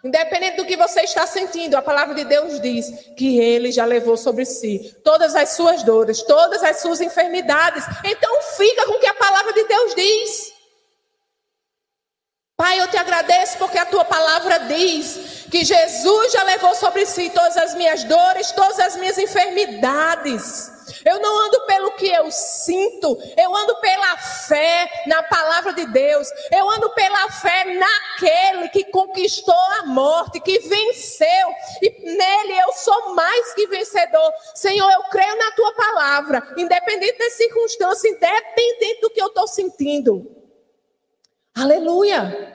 independente 0.03 0.57
do 0.57 0.67
que 0.67 0.77
você 0.77 1.03
está 1.03 1.29
sentindo, 1.29 1.77
a 1.77 1.83
palavra 1.83 2.13
de 2.17 2.25
Deus 2.25 2.61
diz 2.61 2.91
que 3.17 3.39
Ele 3.39 3.71
já 3.71 3.85
levou 3.85 4.17
sobre 4.17 4.45
si 4.45 4.97
todas 5.05 5.37
as 5.37 5.51
suas 5.51 5.85
dores, 5.85 6.23
todas 6.23 6.61
as 6.65 6.81
suas 6.81 7.01
enfermidades. 7.01 7.85
Então 8.05 8.43
fica 8.57 8.85
com 8.85 8.95
o 8.95 8.99
que 8.99 9.07
a 9.07 9.15
palavra 9.15 9.53
de 9.53 9.63
Deus 9.63 9.95
diz. 9.95 10.58
Pai, 12.61 12.81
eu 12.81 12.89
te 12.89 12.97
agradeço 12.97 13.57
porque 13.57 13.79
a 13.79 13.87
tua 13.87 14.05
palavra 14.05 14.59
diz 14.59 15.47
que 15.49 15.65
Jesus 15.65 16.33
já 16.33 16.43
levou 16.43 16.75
sobre 16.75 17.07
si 17.07 17.31
todas 17.31 17.57
as 17.57 17.73
minhas 17.77 18.03
dores, 18.03 18.51
todas 18.51 18.81
as 18.81 18.97
minhas 18.97 19.17
enfermidades. 19.17 20.69
Eu 21.05 21.21
não 21.21 21.47
ando 21.47 21.61
pelo 21.67 21.93
que 21.93 22.09
eu 22.09 22.29
sinto, 22.33 23.17
eu 23.37 23.55
ando 23.55 23.77
pela 23.77 24.17
fé 24.17 24.91
na 25.07 25.23
palavra 25.23 25.73
de 25.73 25.87
Deus. 25.87 26.27
Eu 26.51 26.69
ando 26.69 26.91
pela 26.95 27.31
fé 27.31 27.65
naquele 27.65 28.69
que 28.71 28.91
conquistou 28.91 29.55
a 29.81 29.87
morte, 29.87 30.41
que 30.41 30.59
venceu, 30.59 31.49
e 31.81 32.13
nele 32.13 32.59
eu 32.59 32.73
sou 32.73 33.15
mais 33.15 33.55
que 33.55 33.69
vencedor. 33.69 34.33
Senhor, 34.57 34.91
eu 34.91 35.05
creio 35.05 35.37
na 35.37 35.53
tua 35.53 35.75
palavra, 35.75 36.55
independente 36.57 37.19
das 37.19 37.35
circunstâncias, 37.35 38.05
independente 38.05 39.01
do 39.01 39.11
que 39.11 39.23
eu 39.23 39.29
estou 39.29 39.47
sentindo. 39.47 40.38
Aleluia! 41.59 42.47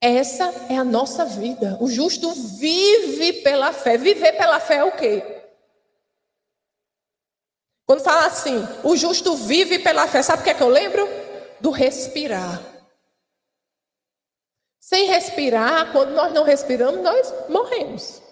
Essa 0.00 0.44
é 0.72 0.76
a 0.76 0.84
nossa 0.84 1.24
vida. 1.24 1.76
O 1.80 1.90
justo 1.90 2.32
vive 2.32 3.42
pela 3.42 3.72
fé. 3.72 3.98
Viver 3.98 4.32
pela 4.34 4.60
fé 4.60 4.76
é 4.76 4.84
o 4.84 4.96
quê? 4.96 5.22
Quando 7.84 8.04
fala 8.04 8.26
assim, 8.26 8.54
o 8.84 8.96
justo 8.96 9.34
vive 9.34 9.80
pela 9.80 10.06
fé, 10.06 10.22
sabe 10.22 10.42
o 10.42 10.44
que 10.44 10.50
é 10.50 10.54
que 10.54 10.62
eu 10.62 10.68
lembro? 10.68 11.04
Do 11.60 11.70
respirar. 11.70 12.62
Sem 14.78 15.08
respirar, 15.08 15.90
quando 15.90 16.10
nós 16.10 16.32
não 16.32 16.44
respiramos, 16.44 17.02
nós 17.02 17.48
morremos. 17.48 18.22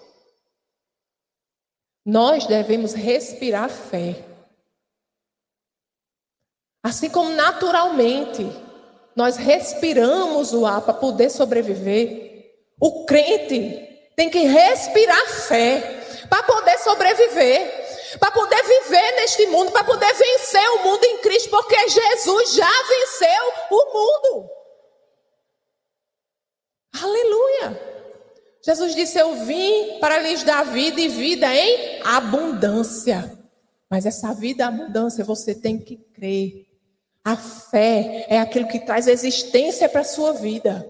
Nós 2.05 2.47
devemos 2.47 2.93
respirar 2.93 3.69
fé. 3.69 4.23
Assim 6.81 7.09
como 7.09 7.31
naturalmente 7.31 8.43
nós 9.17 9.35
respiramos 9.35 10.53
o 10.53 10.63
ar 10.63 10.79
para 10.81 10.93
poder 10.93 11.31
sobreviver. 11.31 12.53
O 12.79 13.03
crente 13.03 14.11
tem 14.15 14.29
que 14.29 14.43
respirar 14.43 15.27
fé 15.27 16.03
para 16.29 16.43
poder 16.43 16.77
sobreviver, 16.77 18.17
para 18.19 18.29
poder 18.29 18.61
viver 18.61 19.15
neste 19.15 19.47
mundo, 19.47 19.71
para 19.71 19.83
poder 19.83 20.13
vencer 20.13 20.69
o 20.69 20.83
mundo 20.83 21.03
em 21.03 21.17
Cristo, 21.17 21.49
porque 21.49 21.89
Jesus 21.89 22.53
já 22.53 22.71
venceu 22.87 23.53
o 23.71 23.85
mundo. 23.93 24.49
Aleluia. 27.01 27.81
Jesus 28.63 28.93
disse: 28.93 29.17
Eu 29.17 29.33
vim 29.45 29.97
para 29.99 30.19
lhes 30.19 30.43
dar 30.43 30.63
vida 30.63 31.01
e 31.01 31.07
vida 31.07 31.51
em 31.55 32.01
abundância. 32.03 33.35
Mas 33.89 34.05
essa 34.05 34.31
vida, 34.31 34.67
abundância, 34.67 35.23
você 35.23 35.55
tem 35.55 35.79
que 35.79 35.95
crer. 36.13 36.66
A 37.27 37.35
fé 37.35 38.25
é 38.29 38.39
aquilo 38.39 38.69
que 38.69 38.79
traz 38.79 39.05
existência 39.05 39.89
para 39.89 39.99
a 39.99 40.05
sua 40.05 40.31
vida. 40.31 40.89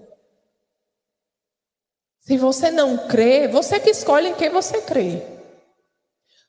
Se 2.20 2.36
você 2.36 2.70
não 2.70 3.08
crê, 3.08 3.48
você 3.48 3.80
que 3.80 3.90
escolhe 3.90 4.28
em 4.28 4.34
quem 4.36 4.48
você 4.48 4.80
crê. 4.82 5.20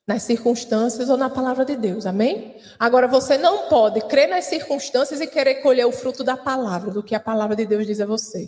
Nas 0.07 0.21
circunstâncias 0.21 1.09
ou 1.09 1.17
na 1.17 1.27
palavra 1.27 1.65
de 1.65 1.75
Deus, 1.75 2.05
amém? 2.05 2.55
Agora 2.77 3.07
você 3.07 3.35
não 3.35 3.67
pode 3.67 4.01
crer 4.01 4.29
nas 4.29 4.45
circunstâncias 4.45 5.21
e 5.21 5.25
querer 5.25 5.55
colher 5.55 5.87
o 5.87 5.91
fruto 5.91 6.23
da 6.23 6.37
palavra, 6.37 6.91
do 6.91 7.01
que 7.01 7.15
a 7.15 7.19
palavra 7.19 7.55
de 7.55 7.65
Deus 7.65 7.87
diz 7.87 7.99
a 7.99 8.05
você. 8.05 8.47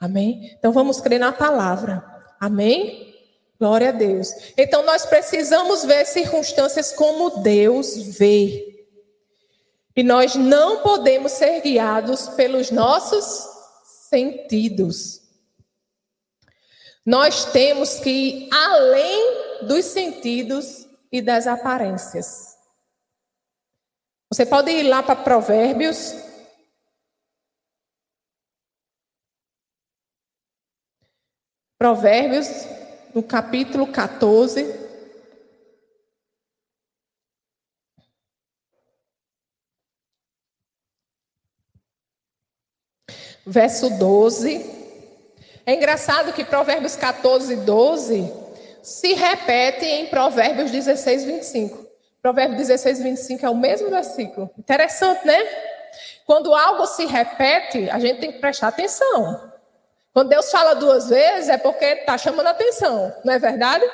Amém? 0.00 0.56
Então 0.58 0.72
vamos 0.72 1.00
crer 1.00 1.20
na 1.20 1.30
palavra. 1.30 2.04
Amém? 2.40 3.14
Glória 3.60 3.90
a 3.90 3.92
Deus. 3.92 4.34
Então 4.58 4.84
nós 4.84 5.06
precisamos 5.06 5.84
ver 5.84 6.04
circunstâncias 6.04 6.90
como 6.90 7.42
Deus 7.42 7.96
vê. 8.18 8.73
E 9.96 10.02
nós 10.02 10.34
não 10.34 10.82
podemos 10.82 11.32
ser 11.32 11.60
guiados 11.60 12.28
pelos 12.30 12.70
nossos 12.70 13.48
sentidos. 14.08 15.22
Nós 17.06 17.44
temos 17.46 18.00
que 18.00 18.10
ir 18.10 18.48
além 18.52 19.66
dos 19.66 19.84
sentidos 19.84 20.88
e 21.12 21.22
das 21.22 21.46
aparências. 21.46 22.56
Você 24.28 24.44
pode 24.44 24.70
ir 24.70 24.82
lá 24.84 25.02
para 25.02 25.14
Provérbios. 25.14 26.14
Provérbios, 31.78 32.48
no 33.14 33.22
capítulo 33.22 33.86
14. 33.86 34.83
Verso 43.46 43.90
12. 43.90 44.70
É 45.66 45.74
engraçado 45.74 46.32
que 46.32 46.44
Provérbios 46.44 46.96
14, 46.96 47.56
12 47.56 48.32
se 48.82 49.14
repete 49.14 49.86
em 49.86 50.06
Provérbios 50.06 50.70
16, 50.70 51.24
25. 51.24 51.86
Provérbios 52.20 52.58
16, 52.58 53.02
25 53.02 53.46
é 53.46 53.50
o 53.50 53.56
mesmo 53.56 53.90
versículo. 53.90 54.50
Interessante, 54.58 55.26
né? 55.26 55.38
Quando 56.26 56.54
algo 56.54 56.86
se 56.86 57.06
repete, 57.06 57.88
a 57.90 57.98
gente 57.98 58.20
tem 58.20 58.32
que 58.32 58.38
prestar 58.38 58.68
atenção. 58.68 59.52
Quando 60.12 60.28
Deus 60.28 60.50
fala 60.50 60.74
duas 60.74 61.08
vezes, 61.08 61.48
é 61.48 61.58
porque 61.58 61.84
está 61.84 62.16
chamando 62.16 62.46
atenção, 62.46 63.12
não 63.24 63.34
é 63.34 63.38
verdade? 63.38 63.84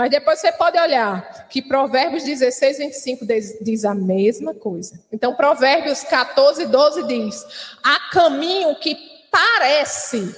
Mas 0.00 0.08
depois 0.08 0.40
você 0.40 0.50
pode 0.50 0.78
olhar 0.78 1.46
que 1.50 1.60
Provérbios 1.60 2.24
16, 2.24 2.78
25 2.78 3.26
diz, 3.26 3.58
diz 3.60 3.84
a 3.84 3.94
mesma 3.94 4.54
coisa. 4.54 4.98
Então, 5.12 5.34
Provérbios 5.34 6.02
14, 6.04 6.64
12 6.64 7.02
diz: 7.02 7.46
Há 7.84 8.08
caminho 8.10 8.74
que 8.76 8.96
parece 9.30 10.34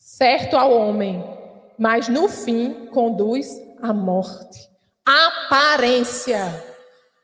certo 0.00 0.56
ao 0.56 0.72
homem, 0.72 1.24
mas 1.78 2.08
no 2.08 2.28
fim 2.28 2.88
conduz 2.92 3.46
à 3.80 3.92
morte. 3.92 4.68
Aparência. 5.06 6.64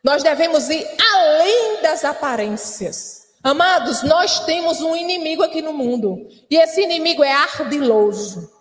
Nós 0.05 0.23
devemos 0.23 0.71
ir 0.71 0.87
além 1.13 1.83
das 1.83 2.05
aparências. 2.05 3.35
Amados, 3.43 4.05
nós 4.05 4.39
temos 4.45 4.81
um 4.81 4.95
inimigo 4.95 5.43
aqui 5.43 5.61
no 5.61 5.73
mundo. 5.73 6.25
E 6.49 6.55
esse 6.55 6.83
inimigo 6.83 7.25
é 7.25 7.33
ardiloso. 7.33 8.56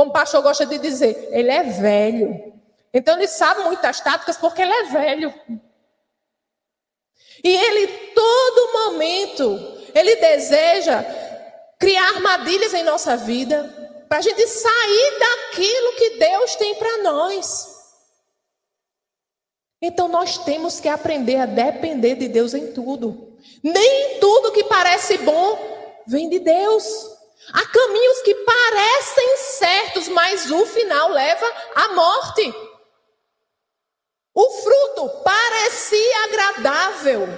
Como 0.00 0.12
o 0.12 0.14
pastor 0.14 0.40
gosta 0.40 0.64
de 0.64 0.78
dizer, 0.78 1.28
ele 1.30 1.50
é 1.50 1.62
velho. 1.62 2.54
Então 2.90 3.18
ele 3.18 3.28
sabe 3.28 3.64
muitas 3.64 4.00
táticas 4.00 4.34
porque 4.38 4.62
ele 4.62 4.72
é 4.72 4.84
velho. 4.84 5.34
E 7.44 7.54
ele, 7.54 7.86
todo 8.14 8.72
momento, 8.72 9.44
ele 9.94 10.16
deseja 10.16 11.04
criar 11.78 12.14
armadilhas 12.14 12.72
em 12.72 12.82
nossa 12.82 13.14
vida 13.14 13.62
para 14.08 14.16
a 14.16 14.22
gente 14.22 14.46
sair 14.46 15.18
daquilo 15.18 15.92
que 15.96 16.10
Deus 16.18 16.56
tem 16.56 16.74
para 16.76 17.02
nós. 17.02 17.68
Então 19.82 20.08
nós 20.08 20.38
temos 20.38 20.80
que 20.80 20.88
aprender 20.88 21.36
a 21.36 21.44
depender 21.44 22.14
de 22.14 22.26
Deus 22.26 22.54
em 22.54 22.72
tudo. 22.72 23.36
Nem 23.62 24.18
tudo 24.18 24.52
que 24.52 24.64
parece 24.64 25.18
bom 25.18 25.58
vem 26.06 26.30
de 26.30 26.38
Deus. 26.38 27.09
Há 27.52 27.66
caminhos 27.66 28.22
que 28.22 28.34
parecem 28.34 29.36
certos, 29.36 30.08
mas 30.08 30.50
o 30.50 30.66
final 30.66 31.08
leva 31.10 31.46
à 31.74 31.88
morte. 31.88 32.54
O 34.32 34.50
fruto 34.62 35.22
parecia 35.22 36.24
agradável. 36.24 37.28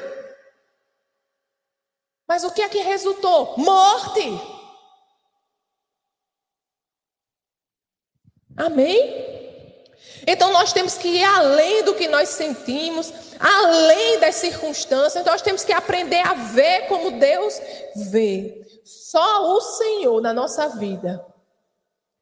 Mas 2.28 2.44
o 2.44 2.50
que 2.50 2.62
é 2.62 2.68
que 2.68 2.78
resultou? 2.78 3.56
Morte. 3.58 4.20
Amém? 8.56 9.32
Então 10.26 10.52
nós 10.52 10.72
temos 10.72 10.96
que 10.96 11.08
ir 11.08 11.24
além 11.24 11.82
do 11.82 11.94
que 11.94 12.06
nós 12.08 12.28
sentimos, 12.28 13.12
além 13.40 14.20
das 14.20 14.36
circunstâncias, 14.36 15.24
nós 15.24 15.42
temos 15.42 15.64
que 15.64 15.72
aprender 15.72 16.20
a 16.26 16.34
ver 16.34 16.86
como 16.86 17.18
Deus 17.18 17.60
vê. 18.10 18.62
Só 18.84 19.56
o 19.56 19.60
Senhor 19.60 20.20
na 20.20 20.32
nossa 20.32 20.68
vida 20.68 21.24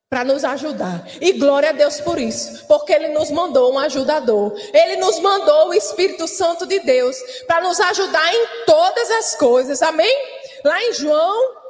para 0.08 0.24
nos 0.24 0.44
ajudar. 0.44 1.06
E 1.20 1.32
glória 1.32 1.70
a 1.70 1.72
Deus 1.72 2.00
por 2.00 2.18
isso, 2.18 2.66
porque 2.66 2.92
Ele 2.92 3.08
nos 3.08 3.30
mandou 3.30 3.72
um 3.72 3.78
ajudador. 3.78 4.52
Ele 4.72 4.96
nos 4.96 5.20
mandou 5.20 5.68
o 5.68 5.74
Espírito 5.74 6.26
Santo 6.26 6.66
de 6.66 6.80
Deus 6.80 7.16
para 7.46 7.60
nos 7.60 7.78
ajudar 7.80 8.34
em 8.34 8.64
todas 8.66 9.10
as 9.12 9.36
coisas. 9.36 9.82
Amém? 9.82 10.16
Lá 10.64 10.82
em 10.82 10.92
João 10.94 11.60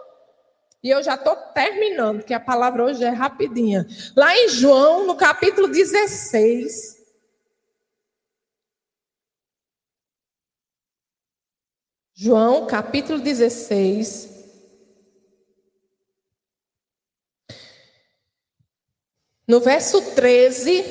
e 0.83 0.89
eu 0.89 1.03
já 1.03 1.15
estou 1.15 1.37
terminando, 1.37 2.25
que 2.25 2.33
a 2.33 2.41
palavra 2.41 2.85
hoje 2.85 3.05
é 3.05 3.11
rapidinha. 3.11 3.87
Lá 4.17 4.35
em 4.35 4.49
João, 4.49 5.07
no 5.07 5.15
capítulo 5.15 5.69
16. 5.69 6.99
João, 12.15 12.67
capítulo 12.67 13.19
16. 13.21 14.30
No 19.51 19.59
verso 19.59 20.01
13. 20.15 20.85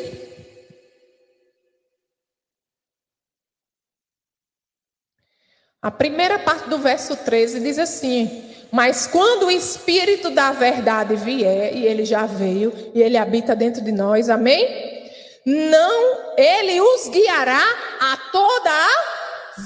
A 5.81 5.89
primeira 5.89 6.37
parte 6.39 6.67
do 6.67 6.77
verso 6.77 7.15
13 7.15 7.61
diz 7.61 7.79
assim: 7.79 8.53
mas 8.69 9.07
quando 9.07 9.45
o 9.45 9.51
Espírito 9.51 10.29
da 10.29 10.51
verdade 10.51 11.15
vier, 11.15 11.73
e 11.73 11.85
ele 11.85 12.03
já 12.03 12.25
veio, 12.25 12.73
e 12.93 13.01
ele 13.01 13.15
habita 13.15 13.55
dentro 13.55 13.81
de 13.81 13.93
nós, 13.93 14.29
amém? 14.29 15.09
Não, 15.45 16.35
ele 16.37 16.81
os 16.81 17.07
guiará 17.07 17.63
a 18.01 18.17
toda 18.29 18.69
a 18.69 19.18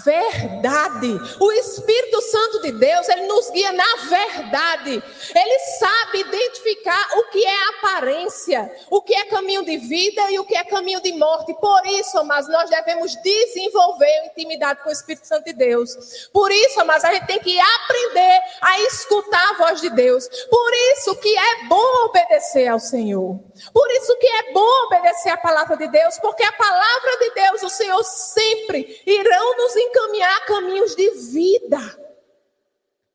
verdade. 0.04 1.20
O 1.40 1.52
Espírito 1.52 2.22
Santo 2.22 2.62
de 2.62 2.72
Deus, 2.72 3.08
ele 3.10 3.28
nos 3.28 3.50
guia 3.50 3.72
na 3.72 3.96
verdade. 4.08 5.04
Ele 5.36 5.60
sabe 5.80 6.20
identificar 6.20 7.10
o 7.18 7.30
que 7.30 7.46
é 7.46 7.70
aparência, 7.70 8.72
o 8.90 9.02
que 9.02 9.14
é 9.14 9.26
caminho 9.26 9.64
de 9.64 9.78
vida 9.78 10.32
e 10.32 10.40
o 10.40 10.46
que 10.46 10.56
é 10.56 10.64
caminho 10.64 11.02
de 11.02 11.12
morte. 11.14 11.54
Por 11.56 11.86
isso, 11.88 12.24
mas 12.24 12.48
nós 12.48 12.70
devemos 12.70 13.16
desenvolver 13.22 14.26
intimidade 14.26 14.82
com 14.84 14.90
o 14.90 14.94
Espírito 14.94 15.28
Santo 15.28 15.46
de 15.46 15.54
Deus. 15.54 16.30
Por 16.32 16.52
isso, 16.52 16.84
mas 16.86 17.04
a 17.04 17.14
gente 17.14 17.28
tem 17.28 17.40
que 17.40 17.60
aprender 17.60 18.42
a 18.62 18.80
escutar 18.82 19.52
a 19.52 19.58
voz 19.58 19.82
de 19.82 19.90
Deus. 19.90 20.28
Por 20.50 20.72
isso 20.94 21.16
que 21.18 21.38
é 21.38 21.66
bom 21.68 22.06
obedecer 22.06 22.68
ao 22.68 22.80
Senhor. 22.80 23.40
Por 23.72 23.92
isso 23.92 24.16
que 24.18 24.28
é 24.28 24.54
bom 24.54 24.86
obedecer 24.86 25.30
a 25.30 25.38
palavra 25.38 25.78
de 25.78 25.88
Deus, 25.88 26.18
porque 26.20 26.44
a 26.44 26.52
palavra 26.52 27.18
de 27.20 27.30
Deus, 27.32 27.64
o 27.64 27.70
Senhor 27.70 28.04
sempre 28.04 29.02
irão 29.06 29.58
nos 29.58 29.76
encaminhar 29.88 30.46
caminhos 30.46 30.96
de 30.96 31.10
vida. 31.12 32.00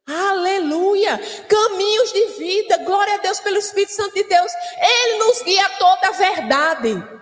Aleluia! 0.06 1.20
Caminhos 1.48 2.12
de 2.12 2.26
vida, 2.38 2.78
glória 2.78 3.14
a 3.14 3.18
Deus 3.18 3.40
pelo 3.40 3.58
Espírito 3.58 3.92
Santo 3.92 4.14
de 4.14 4.24
Deus. 4.24 4.52
Ele 4.80 5.18
nos 5.18 5.42
guia 5.42 5.66
a 5.66 5.70
toda 5.70 6.08
a 6.08 6.12
verdade. 6.12 7.18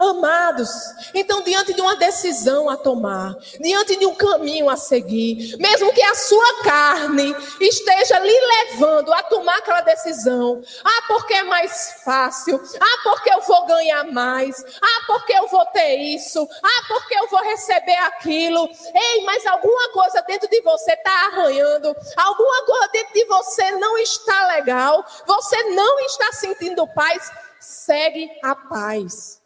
Amados, 0.00 0.70
então 1.12 1.42
diante 1.42 1.74
de 1.74 1.80
uma 1.80 1.96
decisão 1.96 2.70
a 2.70 2.76
tomar, 2.76 3.34
diante 3.60 3.96
de 3.96 4.06
um 4.06 4.14
caminho 4.14 4.70
a 4.70 4.76
seguir, 4.76 5.56
mesmo 5.58 5.92
que 5.92 6.00
a 6.00 6.14
sua 6.14 6.62
carne 6.62 7.34
esteja 7.60 8.16
lhe 8.20 8.40
levando 8.40 9.12
a 9.12 9.24
tomar 9.24 9.56
aquela 9.56 9.80
decisão, 9.80 10.62
ah, 10.84 11.02
porque 11.08 11.34
é 11.34 11.42
mais 11.42 12.00
fácil, 12.04 12.62
ah, 12.78 12.98
porque 13.02 13.28
eu 13.28 13.40
vou 13.40 13.66
ganhar 13.66 14.04
mais, 14.04 14.64
ah, 14.80 15.02
porque 15.08 15.32
eu 15.32 15.48
vou 15.48 15.66
ter 15.66 15.96
isso, 15.96 16.48
ah, 16.62 16.84
porque 16.86 17.18
eu 17.18 17.26
vou 17.26 17.42
receber 17.42 17.98
aquilo. 17.98 18.70
Ei, 18.94 19.24
mas 19.24 19.44
alguma 19.46 19.88
coisa 19.88 20.22
dentro 20.22 20.48
de 20.48 20.60
você 20.60 20.92
está 20.92 21.26
arranhando, 21.26 21.92
alguma 22.16 22.64
coisa 22.66 22.88
dentro 22.92 23.14
de 23.14 23.24
você 23.24 23.72
não 23.72 23.98
está 23.98 24.46
legal, 24.54 25.04
você 25.26 25.60
não 25.70 25.98
está 26.02 26.30
sentindo 26.34 26.86
paz, 26.86 27.32
segue 27.58 28.30
a 28.44 28.54
paz. 28.54 29.38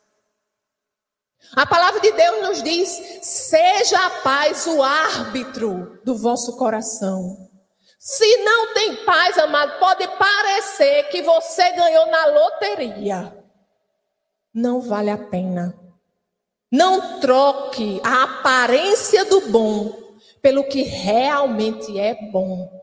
A 1.55 1.67
palavra 1.67 2.01
de 2.01 2.11
Deus 2.13 2.41
nos 2.43 2.63
diz: 2.63 3.21
seja 3.23 4.07
a 4.07 4.11
paz 4.23 4.67
o 4.67 4.83
árbitro 4.83 6.01
do 6.05 6.17
vosso 6.17 6.57
coração. 6.57 7.51
Se 7.99 8.39
não 8.39 8.73
tem 8.75 8.97
paz, 9.05 9.37
amado, 9.39 9.79
pode 9.79 10.09
parecer 10.09 11.05
que 11.05 11.23
você 11.23 11.71
ganhou 11.73 12.07
na 12.07 12.27
loteria. 12.27 13.37
Não 14.53 14.81
vale 14.81 15.11
a 15.11 15.19
pena. 15.19 15.79
Não 16.71 17.21
troque 17.21 18.01
a 18.03 18.25
aparência 18.25 19.25
do 19.27 19.43
bom 19.43 20.17
pelo 20.41 20.65
que 20.65 20.83
realmente 20.83 21.99
é 21.99 22.15
bom. 22.33 22.83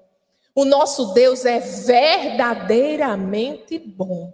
O 0.55 0.63
nosso 0.63 1.13
Deus 1.13 1.43
é 1.43 1.59
verdadeiramente 1.59 3.79
bom. 3.79 4.31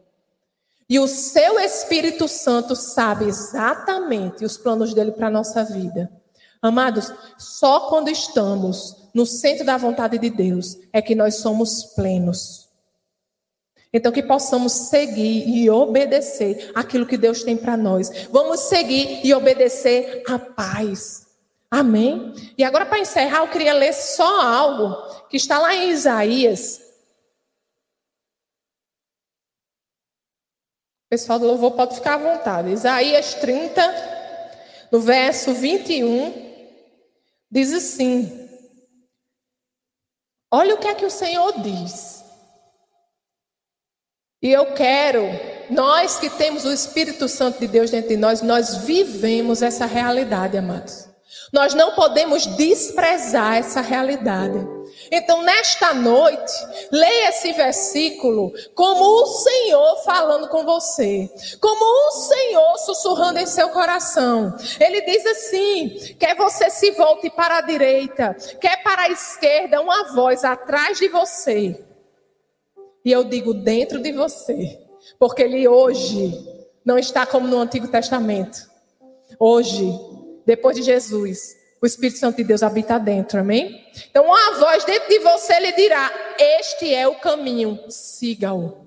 E 0.87 0.99
o 0.99 1.07
seu 1.07 1.59
Espírito 1.59 2.27
Santo 2.27 2.75
sabe 2.75 3.25
exatamente 3.25 4.45
os 4.45 4.57
planos 4.57 4.93
dele 4.93 5.11
para 5.11 5.27
a 5.27 5.31
nossa 5.31 5.63
vida. 5.63 6.11
Amados, 6.61 7.11
só 7.37 7.89
quando 7.89 8.09
estamos 8.09 9.09
no 9.13 9.25
centro 9.25 9.65
da 9.65 9.77
vontade 9.77 10.17
de 10.17 10.29
Deus 10.29 10.77
é 10.93 11.01
que 11.01 11.15
nós 11.15 11.35
somos 11.35 11.83
plenos. 11.95 12.69
Então, 13.91 14.11
que 14.11 14.21
possamos 14.21 14.73
seguir 14.73 15.47
e 15.47 15.69
obedecer 15.69 16.71
aquilo 16.75 17.05
que 17.05 17.17
Deus 17.17 17.43
tem 17.43 17.55
para 17.55 17.77
nós. 17.77 18.27
Vamos 18.29 18.59
seguir 18.61 19.21
e 19.23 19.33
obedecer 19.33 20.21
a 20.27 20.37
paz. 20.37 21.27
Amém? 21.71 22.33
E 22.57 22.63
agora, 22.63 22.85
para 22.85 22.99
encerrar, 22.99 23.39
eu 23.39 23.47
queria 23.47 23.73
ler 23.73 23.93
só 23.93 24.41
algo 24.41 24.95
que 25.29 25.37
está 25.37 25.59
lá 25.59 25.73
em 25.73 25.91
Isaías 25.91 26.81
pessoal 31.15 31.39
do 31.39 31.47
louvor 31.47 31.71
pode 31.71 31.95
ficar 31.95 32.15
à 32.15 32.17
vontade. 32.17 32.71
Isaías 32.71 33.36
30, 33.36 33.82
no 34.91 34.99
verso 34.99 35.54
21, 35.54 36.34
diz 37.49 37.71
assim: 37.71 38.49
Olha 40.51 40.75
o 40.75 40.78
que 40.78 40.89
é 40.89 40.93
que 40.93 41.06
o 41.06 41.10
Senhor 41.10 41.62
diz. 41.62 42.21
E 44.41 44.51
eu 44.51 44.73
quero, 44.73 45.23
nós 45.69 46.19
que 46.19 46.30
temos 46.30 46.65
o 46.65 46.71
Espírito 46.71 47.30
Santo 47.30 47.62
de 47.62 47.67
Deus 47.67 47.89
dentro 47.89 48.10
de 48.10 48.17
nós, 48.17 48.41
nós 48.41 48.80
vivemos 48.80 49.62
essa 49.62 49.86
realidade, 49.86 50.58
amados. 50.58 51.08
Nós 51.51 51.73
não 51.73 51.93
podemos 51.93 52.45
desprezar 52.45 53.58
essa 53.58 53.81
realidade. 53.81 54.75
Então, 55.12 55.43
nesta 55.43 55.93
noite, 55.93 56.53
leia 56.91 57.29
esse 57.29 57.51
versículo 57.53 58.51
como 58.73 59.03
o 59.03 59.25
Senhor 59.25 60.03
falando 60.03 60.47
com 60.47 60.63
você, 60.63 61.29
como 61.60 61.84
o 61.84 62.12
Senhor 62.12 62.77
sussurrando 62.79 63.39
em 63.39 63.45
seu 63.45 63.69
coração. 63.69 64.55
Ele 64.79 65.01
diz 65.01 65.25
assim: 65.25 66.15
quer 66.19 66.36
você 66.36 66.69
se 66.69 66.91
volte 66.91 67.29
para 67.29 67.58
a 67.58 67.62
direita, 67.62 68.36
quer 68.60 68.81
para 68.84 69.03
a 69.03 69.10
esquerda, 69.10 69.81
uma 69.81 70.13
voz 70.13 70.43
atrás 70.43 70.97
de 70.97 71.08
você. 71.10 71.84
E 73.03 73.12
eu 73.12 73.23
digo 73.23 73.53
dentro 73.53 74.01
de 74.01 74.12
você, 74.12 74.79
porque 75.19 75.43
ele 75.43 75.67
hoje 75.67 76.34
não 76.84 76.97
está 76.97 77.25
como 77.25 77.47
no 77.47 77.60
Antigo 77.60 77.88
Testamento. 77.88 78.73
Hoje, 79.39 79.91
depois 80.45 80.75
de 80.75 80.84
Jesus, 80.84 81.55
o 81.81 81.86
Espírito 81.86 82.19
Santo 82.19 82.38
de 82.38 82.43
Deus 82.43 82.63
habita 82.63 82.97
dentro, 82.97 83.39
amém? 83.39 83.86
Então, 84.10 84.25
uma 84.25 84.60
voz 84.60 84.84
dentro 84.86 85.10
de 85.10 85.19
você 85.19 85.60
lhe 85.60 85.71
dirá: 85.73 86.12
Este 86.39 86.93
é 86.93 87.08
o 87.08 87.15
caminho, 87.15 87.79
siga-o. 87.89 88.86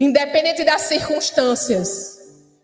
Independente 0.00 0.64
das 0.64 0.82
circunstâncias, 0.82 2.18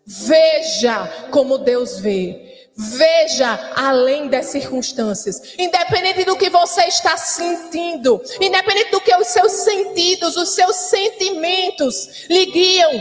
veja 0.06 1.28
como 1.30 1.58
Deus 1.58 1.98
vê. 1.98 2.50
Veja 2.74 3.72
além 3.76 4.28
das 4.28 4.46
circunstâncias, 4.46 5.54
independente 5.58 6.24
do 6.24 6.38
que 6.38 6.48
você 6.48 6.84
está 6.84 7.18
sentindo, 7.18 8.20
independente 8.40 8.90
do 8.90 9.00
que 9.00 9.14
os 9.14 9.26
seus 9.26 9.52
sentidos, 9.52 10.38
os 10.38 10.54
seus 10.54 10.74
sentimentos 10.76 12.26
lhe 12.30 12.46
guiam. 12.46 12.92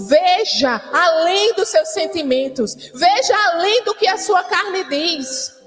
Veja 0.00 0.80
além 0.92 1.54
dos 1.54 1.68
seus 1.68 1.88
sentimentos. 1.88 2.74
Veja 2.94 3.36
além 3.52 3.84
do 3.84 3.94
que 3.94 4.06
a 4.06 4.18
sua 4.18 4.42
carne 4.44 4.84
diz. 4.84 5.58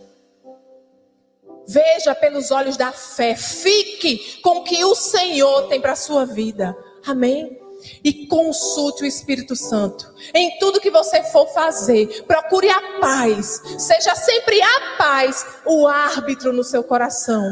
Veja 1.67 2.13
pelos 2.13 2.52
olhos 2.52 2.78
da 2.78 2.91
fé. 2.91 3.36
Fique 3.36 4.41
com 4.41 4.58
o 4.58 4.63
que 4.63 4.84
o 4.84 4.95
Senhor 4.95 5.67
tem 5.67 5.82
para 5.82 5.93
a 5.93 5.97
sua 5.97 6.26
vida. 6.26 6.76
Amém? 7.06 7.60
E 8.04 8.28
consulte 8.28 9.04
o 9.04 9.06
Espírito 9.06 9.56
Santo. 9.56 10.13
Em 10.34 10.58
tudo 10.58 10.80
que 10.80 10.89
você 10.89 11.21
for 11.23 11.47
fazer, 11.47 12.23
procure 12.23 12.69
a 12.69 12.99
paz. 12.99 13.62
Seja 13.78 14.15
sempre 14.15 14.62
a 14.62 14.95
paz 14.97 15.45
o 15.65 15.88
árbitro 15.88 16.54
no 16.54 16.63
seu 16.63 16.84
coração. 16.84 17.43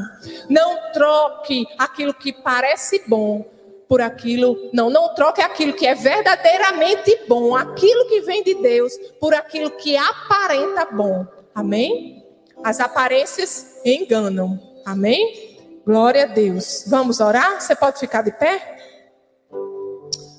Não 0.50 0.92
troque 0.94 1.66
aquilo 1.78 2.14
que 2.14 2.32
parece 2.32 3.04
bom 3.08 3.46
por 3.92 4.02
aquilo, 4.02 4.70
não, 4.72 4.90
não 4.90 5.14
troque 5.14 5.42
aquilo 5.42 5.74
que 5.74 5.86
é 5.86 5.94
verdadeiramente 5.94 7.26
bom, 7.28 7.54
aquilo 7.54 8.08
que 8.08 8.22
vem 8.22 8.42
de 8.42 8.54
Deus, 8.54 8.94
por 9.20 9.34
aquilo 9.34 9.70
que 9.72 9.98
aparenta 9.98 10.86
bom. 10.86 11.28
Amém? 11.54 12.24
As 12.64 12.80
aparências 12.80 13.82
enganam. 13.84 14.58
Amém? 14.86 15.82
Glória 15.86 16.24
a 16.24 16.28
Deus. 16.28 16.86
Vamos 16.88 17.20
orar? 17.20 17.60
Você 17.60 17.76
pode 17.76 18.00
ficar 18.00 18.22
de 18.22 18.32
pé? 18.32 18.78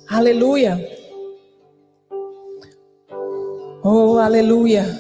Aleluia. 0.09 0.81
Oh, 3.85 4.17
aleluia. 4.17 4.99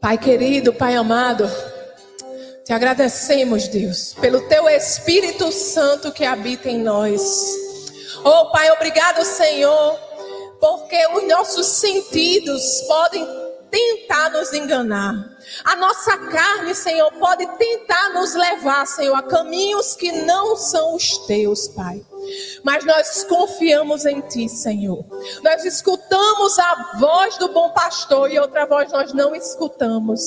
Pai 0.00 0.16
querido, 0.16 0.72
Pai 0.72 0.96
amado, 0.96 1.44
te 2.70 2.74
agradecemos, 2.74 3.66
Deus, 3.66 4.14
pelo 4.20 4.42
teu 4.42 4.68
Espírito 4.68 5.50
Santo 5.50 6.12
que 6.12 6.24
habita 6.24 6.70
em 6.70 6.78
nós. 6.78 7.20
Oh, 8.24 8.52
Pai, 8.52 8.70
obrigado, 8.70 9.24
Senhor, 9.24 9.98
porque 10.60 11.04
os 11.08 11.26
nossos 11.26 11.66
sentidos 11.66 12.62
podem 12.86 13.26
tentar 13.72 14.30
nos 14.30 14.52
enganar. 14.52 15.14
A 15.64 15.74
nossa 15.74 16.16
carne, 16.16 16.72
Senhor, 16.72 17.10
pode 17.14 17.44
tentar 17.56 18.10
nos 18.10 18.36
levar, 18.36 18.86
Senhor, 18.86 19.16
a 19.16 19.22
caminhos 19.24 19.96
que 19.96 20.12
não 20.12 20.54
são 20.54 20.94
os 20.94 21.18
teus, 21.26 21.66
Pai. 21.66 22.00
Mas 22.62 22.84
nós 22.84 23.24
confiamos 23.24 24.06
em 24.06 24.20
Ti, 24.20 24.48
Senhor. 24.48 25.04
Nós 25.42 25.64
escutamos 25.64 25.99
a 26.58 26.98
voz 26.98 27.36
do 27.36 27.48
bom 27.48 27.70
pastor 27.70 28.30
e 28.30 28.38
outra 28.38 28.66
voz 28.66 28.90
nós 28.92 29.12
não 29.12 29.34
escutamos. 29.34 30.20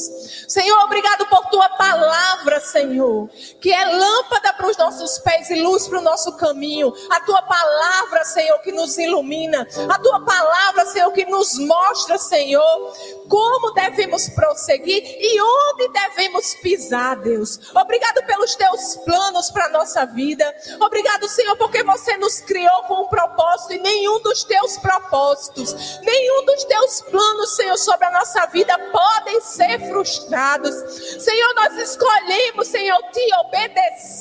Senhor, 0.48 0.78
obrigado 0.84 1.26
por 1.28 1.50
Tua 1.50 1.70
palavra, 1.70 2.60
Senhor, 2.60 3.30
que 3.60 3.72
é 3.72 3.86
lâmpada 3.86 4.54
para 4.54 4.68
os 4.68 4.78
nossos 4.78 5.20
pés 5.20 5.50
e 5.50 5.62
luz 5.62 5.88
para 5.88 6.00
o 6.00 6.02
nosso 6.02 6.36
caminho. 6.38 6.94
A 7.10 7.20
Tua 7.22 7.42
palavra, 7.42 8.24
Senhor, 8.26 8.60
que 8.60 8.72
nos 8.72 8.98
ilumina. 8.98 9.68
A 9.90 10.00
Tua 10.00 10.20
palavra, 10.22 10.86
Senhor, 10.86 11.12
que 11.12 11.26
nos 11.26 11.58
mostra, 11.60 12.18
Senhor, 12.18 12.94
como 13.28 13.72
devemos 13.74 14.30
prosseguir 14.30 15.04
e 15.04 15.42
onde 15.42 15.88
devemos 15.90 16.56
pisar, 16.56 17.18
Deus. 17.18 17.60
Obrigado 17.76 18.26
pelos 18.26 18.56
Teus 18.56 18.96
planos 19.06 19.52
para 19.52 19.66
a 19.66 19.70
nossa 19.70 20.06
vida. 20.06 20.54
Obrigado, 20.80 21.28
Senhor, 21.28 21.56
porque 21.58 21.84
você 21.84 22.18
nos 22.18 22.40
criou 22.42 22.84
com 22.84 23.04
um 23.04 23.08
propósito 23.08 23.74
e 23.74 23.80
nenhum 23.80 24.22
dos 24.22 24.44
teus 24.44 24.78
propósitos, 24.78 25.73
nenhum 26.02 26.46
dos 26.46 26.64
teus 26.66 27.02
planos, 27.02 27.56
Senhor, 27.56 27.78
sobre 27.78 28.06
a 28.06 28.12
nossa 28.12 28.46
vida 28.48 28.78
podem 28.92 29.42
ser 29.42 29.80
frustrados. 29.90 30.74
Senhor, 31.24 31.54
nós 31.56 31.78
escolhemos, 31.78 32.68
Senhor, 32.68 33.02
te 33.12 33.36
obedecer, 33.46 34.13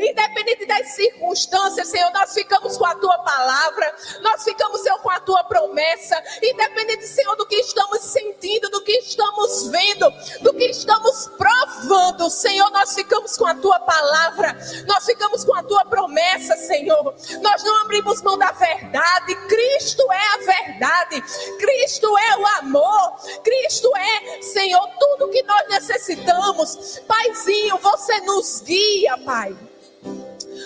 independente 0.00 0.66
das 0.66 0.88
circunstâncias, 0.94 1.88
Senhor, 1.88 2.10
nós 2.12 2.32
ficamos 2.32 2.76
com 2.76 2.86
a 2.86 2.94
tua 2.94 3.18
palavra, 3.18 3.94
nós 4.22 4.44
ficamos, 4.44 4.80
Senhor, 4.80 4.98
com 5.00 5.10
a 5.10 5.20
tua 5.20 5.44
promessa, 5.44 6.22
independente, 6.42 7.06
Senhor, 7.06 7.34
do 7.36 7.46
que 7.46 7.56
estamos 7.56 8.00
sentindo, 8.00 8.68
do 8.70 8.82
que 8.82 8.92
estamos 8.98 9.68
vendo, 9.68 10.10
do 10.42 10.54
que 10.54 10.66
estamos 10.66 11.28
provando, 11.36 12.30
Senhor, 12.30 12.70
nós 12.70 12.94
ficamos 12.94 13.36
com 13.36 13.46
a 13.46 13.54
tua 13.54 13.78
palavra, 13.80 14.56
nós 14.86 15.04
ficamos 15.04 15.44
com 15.44 15.54
a 15.54 15.62
tua 15.62 15.84
promessa, 15.84 16.56
Senhor. 16.56 16.74
Senhor. 16.84 17.14
Nós 17.40 17.62
não 17.62 17.82
abrimos 17.82 18.22
mão 18.22 18.36
da 18.36 18.52
verdade. 18.52 19.34
Cristo 19.46 20.02
é 20.12 20.26
a 20.34 20.38
verdade. 20.38 21.22
Cristo 21.58 22.18
é 22.18 22.36
o 22.36 22.46
amor. 22.58 23.16
Cristo 23.42 23.90
é, 23.96 24.42
Senhor, 24.42 24.86
tudo 24.98 25.30
que 25.30 25.42
nós 25.44 25.68
necessitamos. 25.68 27.00
Paizinho, 27.06 27.78
você 27.78 28.20
nos 28.20 28.60
guia, 28.60 29.16
Pai 29.24 29.56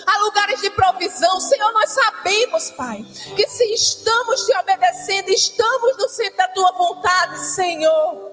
a 0.05 0.17
lugares 0.23 0.61
de 0.61 0.69
provisão. 0.71 1.39
Senhor, 1.39 1.71
nós 1.71 1.89
sabemos, 1.91 2.71
Pai, 2.71 3.05
que 3.35 3.47
se 3.47 3.63
estamos 3.73 4.45
te 4.45 4.57
obedecendo, 4.57 5.29
estamos 5.29 5.97
no 5.97 6.09
centro 6.09 6.37
da 6.37 6.47
tua 6.49 6.71
vontade, 6.73 7.39
Senhor. 7.39 8.29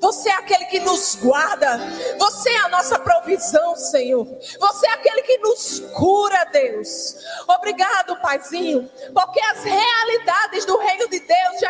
Você 0.00 0.28
é 0.28 0.34
aquele 0.34 0.66
que 0.66 0.80
nos 0.80 1.16
guarda. 1.16 1.78
Você 2.18 2.50
é 2.50 2.58
a 2.58 2.68
nossa 2.68 2.98
provisão, 2.98 3.74
Senhor. 3.76 4.26
Você 4.60 4.86
é 4.86 4.90
aquele 4.90 5.22
que 5.22 5.38
nos 5.38 5.80
cura, 5.94 6.44
Deus. 6.52 7.16
Obrigado, 7.48 8.20
Paizinho, 8.20 8.90
porque 9.14 9.40
as 9.40 9.64
realidades 9.64 10.64
do 10.66 10.76
reino 10.78 11.05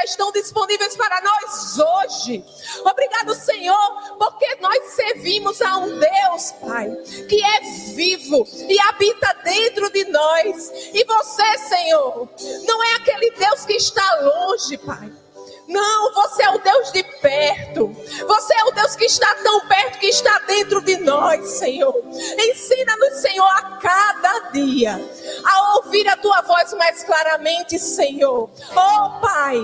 estão 0.06 0.32
disponíveis 0.32 0.96
para 0.96 1.20
nós 1.20 1.78
hoje. 1.78 2.44
Obrigado, 2.84 3.34
Senhor, 3.34 4.16
porque 4.18 4.56
nós 4.60 4.82
servimos 4.94 5.60
a 5.60 5.76
um 5.78 5.98
Deus, 5.98 6.52
Pai, 6.60 6.90
que 7.28 7.44
é 7.44 7.60
vivo 7.94 8.46
e 8.68 8.78
habita 8.80 9.34
dentro 9.44 9.90
de 9.90 10.04
nós. 10.04 10.70
E 10.94 11.04
você, 11.04 11.58
Senhor, 11.58 12.28
não 12.66 12.82
é 12.82 12.94
aquele 12.96 13.30
Deus 13.32 13.64
que 13.64 13.74
está 13.74 14.20
longe, 14.20 14.78
Pai. 14.78 15.25
Não, 15.68 16.12
você 16.14 16.44
é 16.44 16.50
o 16.50 16.58
Deus 16.58 16.92
de 16.92 17.02
perto. 17.20 17.88
Você 18.26 18.54
é 18.54 18.64
o 18.64 18.70
Deus 18.70 18.94
que 18.94 19.04
está 19.04 19.34
tão 19.36 19.60
perto 19.66 19.98
que 19.98 20.06
está 20.06 20.38
dentro 20.40 20.80
de 20.80 20.96
nós, 20.98 21.48
Senhor. 21.50 21.94
Ensina-nos, 22.38 23.20
Senhor, 23.20 23.46
a 23.46 23.62
cada 23.78 24.50
dia 24.50 25.00
a 25.44 25.76
ouvir 25.76 26.06
a 26.08 26.16
tua 26.16 26.40
voz 26.42 26.72
mais 26.74 27.02
claramente, 27.02 27.78
Senhor. 27.78 28.48
Oh, 28.70 29.20
Pai. 29.20 29.56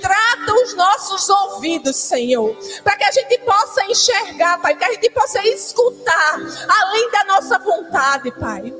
Trata 0.00 0.52
os 0.62 0.74
nossos 0.74 1.28
ouvidos, 1.28 1.96
Senhor, 1.96 2.56
para 2.84 2.96
que 2.96 3.04
a 3.04 3.10
gente 3.10 3.36
possa 3.38 3.84
enxergar, 3.86 4.60
Pai, 4.60 4.76
que 4.76 4.84
a 4.84 4.92
gente 4.92 5.10
possa 5.10 5.42
escutar 5.48 6.38
além 6.68 7.10
da 7.10 7.24
nossa 7.24 7.58
vontade, 7.58 8.30
Pai. 8.38 8.72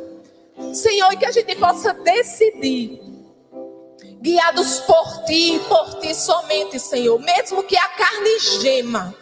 Senhor, 0.73 1.13
e 1.13 1.17
que 1.17 1.27
a 1.27 1.33
gente 1.33 1.57
possa 1.57 1.93
decidir 1.93 3.08
guiados 4.21 4.81
por 4.81 5.25
ti 5.25 5.57
e 5.57 5.61
por 5.61 6.01
ti 6.01 6.15
somente, 6.15 6.79
Senhor. 6.79 7.19
Mesmo 7.21 7.63
que 7.63 7.77
a 7.77 7.89
carne 7.89 8.39
gema, 8.61 9.15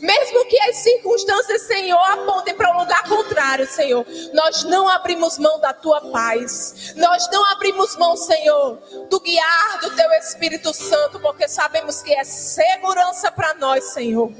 mesmo 0.00 0.46
que 0.46 0.58
as 0.62 0.76
circunstâncias, 0.76 1.62
Senhor, 1.62 1.98
apontem 1.98 2.54
para 2.54 2.74
um 2.74 2.80
lugar 2.80 3.02
contrário, 3.04 3.66
Senhor, 3.66 4.04
nós 4.32 4.64
não 4.64 4.88
abrimos 4.88 5.38
mão 5.38 5.60
da 5.60 5.74
tua 5.74 6.00
paz, 6.10 6.94
nós 6.96 7.28
não 7.30 7.44
abrimos 7.46 7.96
mão, 7.96 8.16
Senhor, 8.16 8.78
do 9.10 9.20
guiar 9.20 9.80
do 9.80 9.94
teu 9.94 10.10
Espírito 10.12 10.72
Santo, 10.72 11.20
porque 11.20 11.46
sabemos 11.46 12.02
que 12.02 12.14
é 12.14 12.24
segurança 12.24 13.30
para 13.30 13.54
nós, 13.54 13.92
Senhor. 13.92 14.32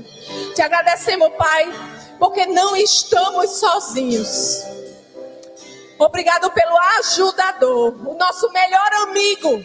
Te 0.54 0.62
agradecemos, 0.62 1.30
Pai, 1.36 1.70
porque 2.18 2.46
não 2.46 2.74
estamos 2.74 3.50
sozinhos. 3.58 4.79
Obrigado 6.00 6.50
pelo 6.50 6.78
ajudador, 6.98 7.94
o 8.08 8.14
nosso 8.14 8.50
melhor 8.52 8.90
amigo. 9.02 9.62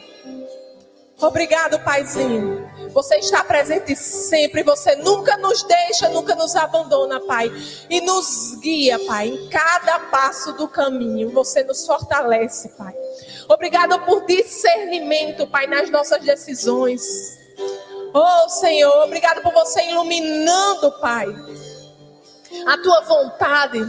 Obrigado, 1.22 1.80
Paizinho, 1.80 2.70
Você 2.90 3.16
está 3.20 3.42
presente 3.42 3.96
sempre, 3.96 4.62
você 4.62 4.98
nunca 4.98 5.38
nos 5.38 5.64
deixa, 5.64 6.10
nunca 6.10 6.36
nos 6.36 6.54
abandona, 6.58 7.22
Pai. 7.22 7.50
E 7.90 8.02
nos 8.02 8.56
guia, 8.60 9.00
Pai, 9.08 9.30
em 9.30 9.50
cada 9.50 9.98
passo 10.12 10.52
do 10.54 10.68
caminho. 10.68 11.32
Você 11.32 11.64
nos 11.64 11.86
fortalece, 11.86 12.68
Pai. 12.78 12.94
Obrigado 13.48 13.98
por 14.02 14.26
discernimento, 14.26 15.48
Pai, 15.48 15.68
nas 15.68 15.90
nossas 15.90 16.22
decisões. 16.22 17.02
Oh, 18.14 18.50
Senhor, 18.50 19.06
obrigado 19.06 19.42
por 19.42 19.54
você 19.54 19.90
iluminando, 19.90 20.92
Pai, 21.00 21.28
a 22.68 22.78
tua 22.78 23.02
vontade. 23.02 23.80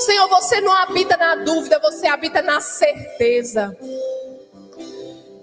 Senhor, 0.00 0.28
você 0.28 0.60
não 0.60 0.72
habita 0.72 1.16
na 1.16 1.36
dúvida, 1.36 1.78
você 1.78 2.06
habita 2.06 2.42
na 2.42 2.60
certeza. 2.60 3.76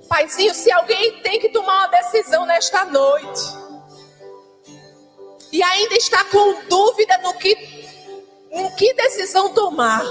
Paizinho, 0.07 0.53
se 0.53 0.71
alguém 0.71 1.21
tem 1.21 1.39
que 1.39 1.49
tomar 1.49 1.77
uma 1.77 1.87
decisão 1.87 2.45
nesta 2.45 2.83
noite 2.85 3.41
e 5.51 5.63
ainda 5.63 5.95
está 5.95 6.23
com 6.25 6.63
dúvida 6.67 7.17
no 7.19 7.33
que, 7.35 7.53
em 8.51 8.69
que 8.71 8.93
decisão 8.93 9.53
tomar, 9.53 10.03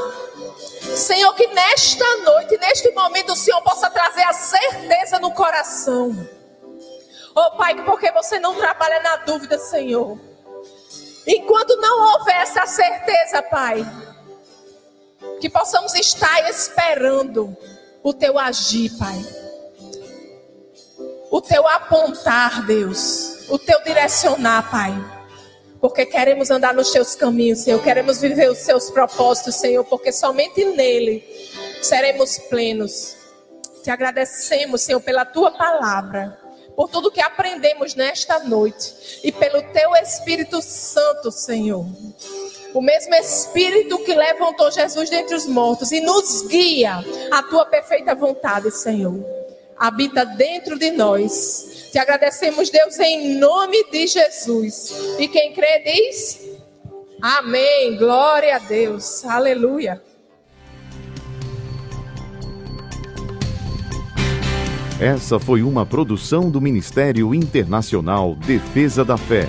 Senhor, 0.97 1.35
que 1.35 1.47
nesta 1.49 2.17
noite, 2.19 2.59
neste 2.59 2.91
momento, 2.93 3.33
o 3.33 3.37
Senhor 3.37 3.61
possa 3.63 3.91
trazer 3.91 4.23
a 4.23 4.33
certeza 4.33 5.19
no 5.19 5.33
coração. 5.33 6.17
Oh 7.35 7.57
Pai, 7.57 7.75
porque 7.85 8.11
você 8.11 8.41
não 8.41 8.55
trabalha 8.57 9.01
na 9.01 9.17
dúvida, 9.17 9.59
Senhor. 9.59 10.19
Enquanto 11.27 11.77
não 11.77 12.15
houver 12.15 12.37
essa 12.37 12.67
certeza, 12.67 13.43
Pai, 13.43 13.87
que 15.41 15.49
possamos 15.49 15.95
estar 15.95 16.49
esperando 16.49 17.57
o 18.03 18.13
teu 18.13 18.39
agir, 18.39 18.91
Pai 18.99 19.41
o 21.31 21.41
teu 21.41 21.67
apontar, 21.69 22.67
Deus, 22.67 23.49
o 23.49 23.59
teu 23.59 23.81
direcionar, 23.85 24.69
Pai. 24.71 24.93
Porque 25.81 26.05
queremos 26.05 26.51
andar 26.51 26.75
nos 26.75 26.91
teus 26.91 27.15
caminhos, 27.15 27.61
Senhor. 27.61 27.83
Queremos 27.83 28.21
viver 28.21 28.51
os 28.51 28.59
seus 28.59 28.91
propósitos, 28.91 29.55
Senhor, 29.55 29.85
porque 29.85 30.13
somente 30.13 30.65
nele 30.65 31.25
seremos 31.81 32.37
plenos. 32.37 33.17
Te 33.83 33.91
agradecemos, 33.91 34.83
Senhor, 34.83 35.01
pela 35.01 35.25
tua 35.25 35.53
palavra, 35.53 36.39
por 36.77 36.91
tudo 36.91 37.11
que 37.11 37.21
aprendemos 37.21 37.95
nesta 37.95 38.41
noite 38.41 39.21
e 39.23 39.33
pelo 39.33 39.63
teu 39.73 39.95
Espírito 39.97 40.61
Santo, 40.61 41.31
Senhor. 41.31 41.87
O 42.73 42.81
mesmo 42.81 43.15
Espírito 43.15 43.99
que 44.05 44.15
levantou 44.15 44.71
Jesus 44.71 45.11
dentre 45.11 45.35
os 45.35 45.47
mortos 45.47 45.91
e 45.93 46.01
nos 46.01 46.47
guia 46.47 47.05
à 47.31 47.43
tua 47.43 47.65
perfeita 47.67 48.15
vontade, 48.15 48.71
Senhor 48.71 49.41
habita 49.81 50.27
dentro 50.27 50.79
de 50.79 50.91
nós. 50.91 51.89
Te 51.91 51.99
agradecemos, 51.99 52.69
Deus, 52.69 52.99
em 52.99 53.39
nome 53.39 53.83
de 53.91 54.07
Jesus. 54.07 55.17
E 55.19 55.27
quem 55.27 55.55
crê 55.55 55.83
diz: 55.83 56.39
Amém. 57.23 57.97
Glória 57.97 58.57
a 58.57 58.59
Deus. 58.59 59.25
Aleluia. 59.25 60.03
Essa 65.01 65.39
foi 65.39 65.63
uma 65.63 65.87
produção 65.87 66.51
do 66.51 66.61
Ministério 66.61 67.35
Internacional 67.35 68.35
Defesa 68.35 69.03
da 69.03 69.17
Fé, 69.17 69.49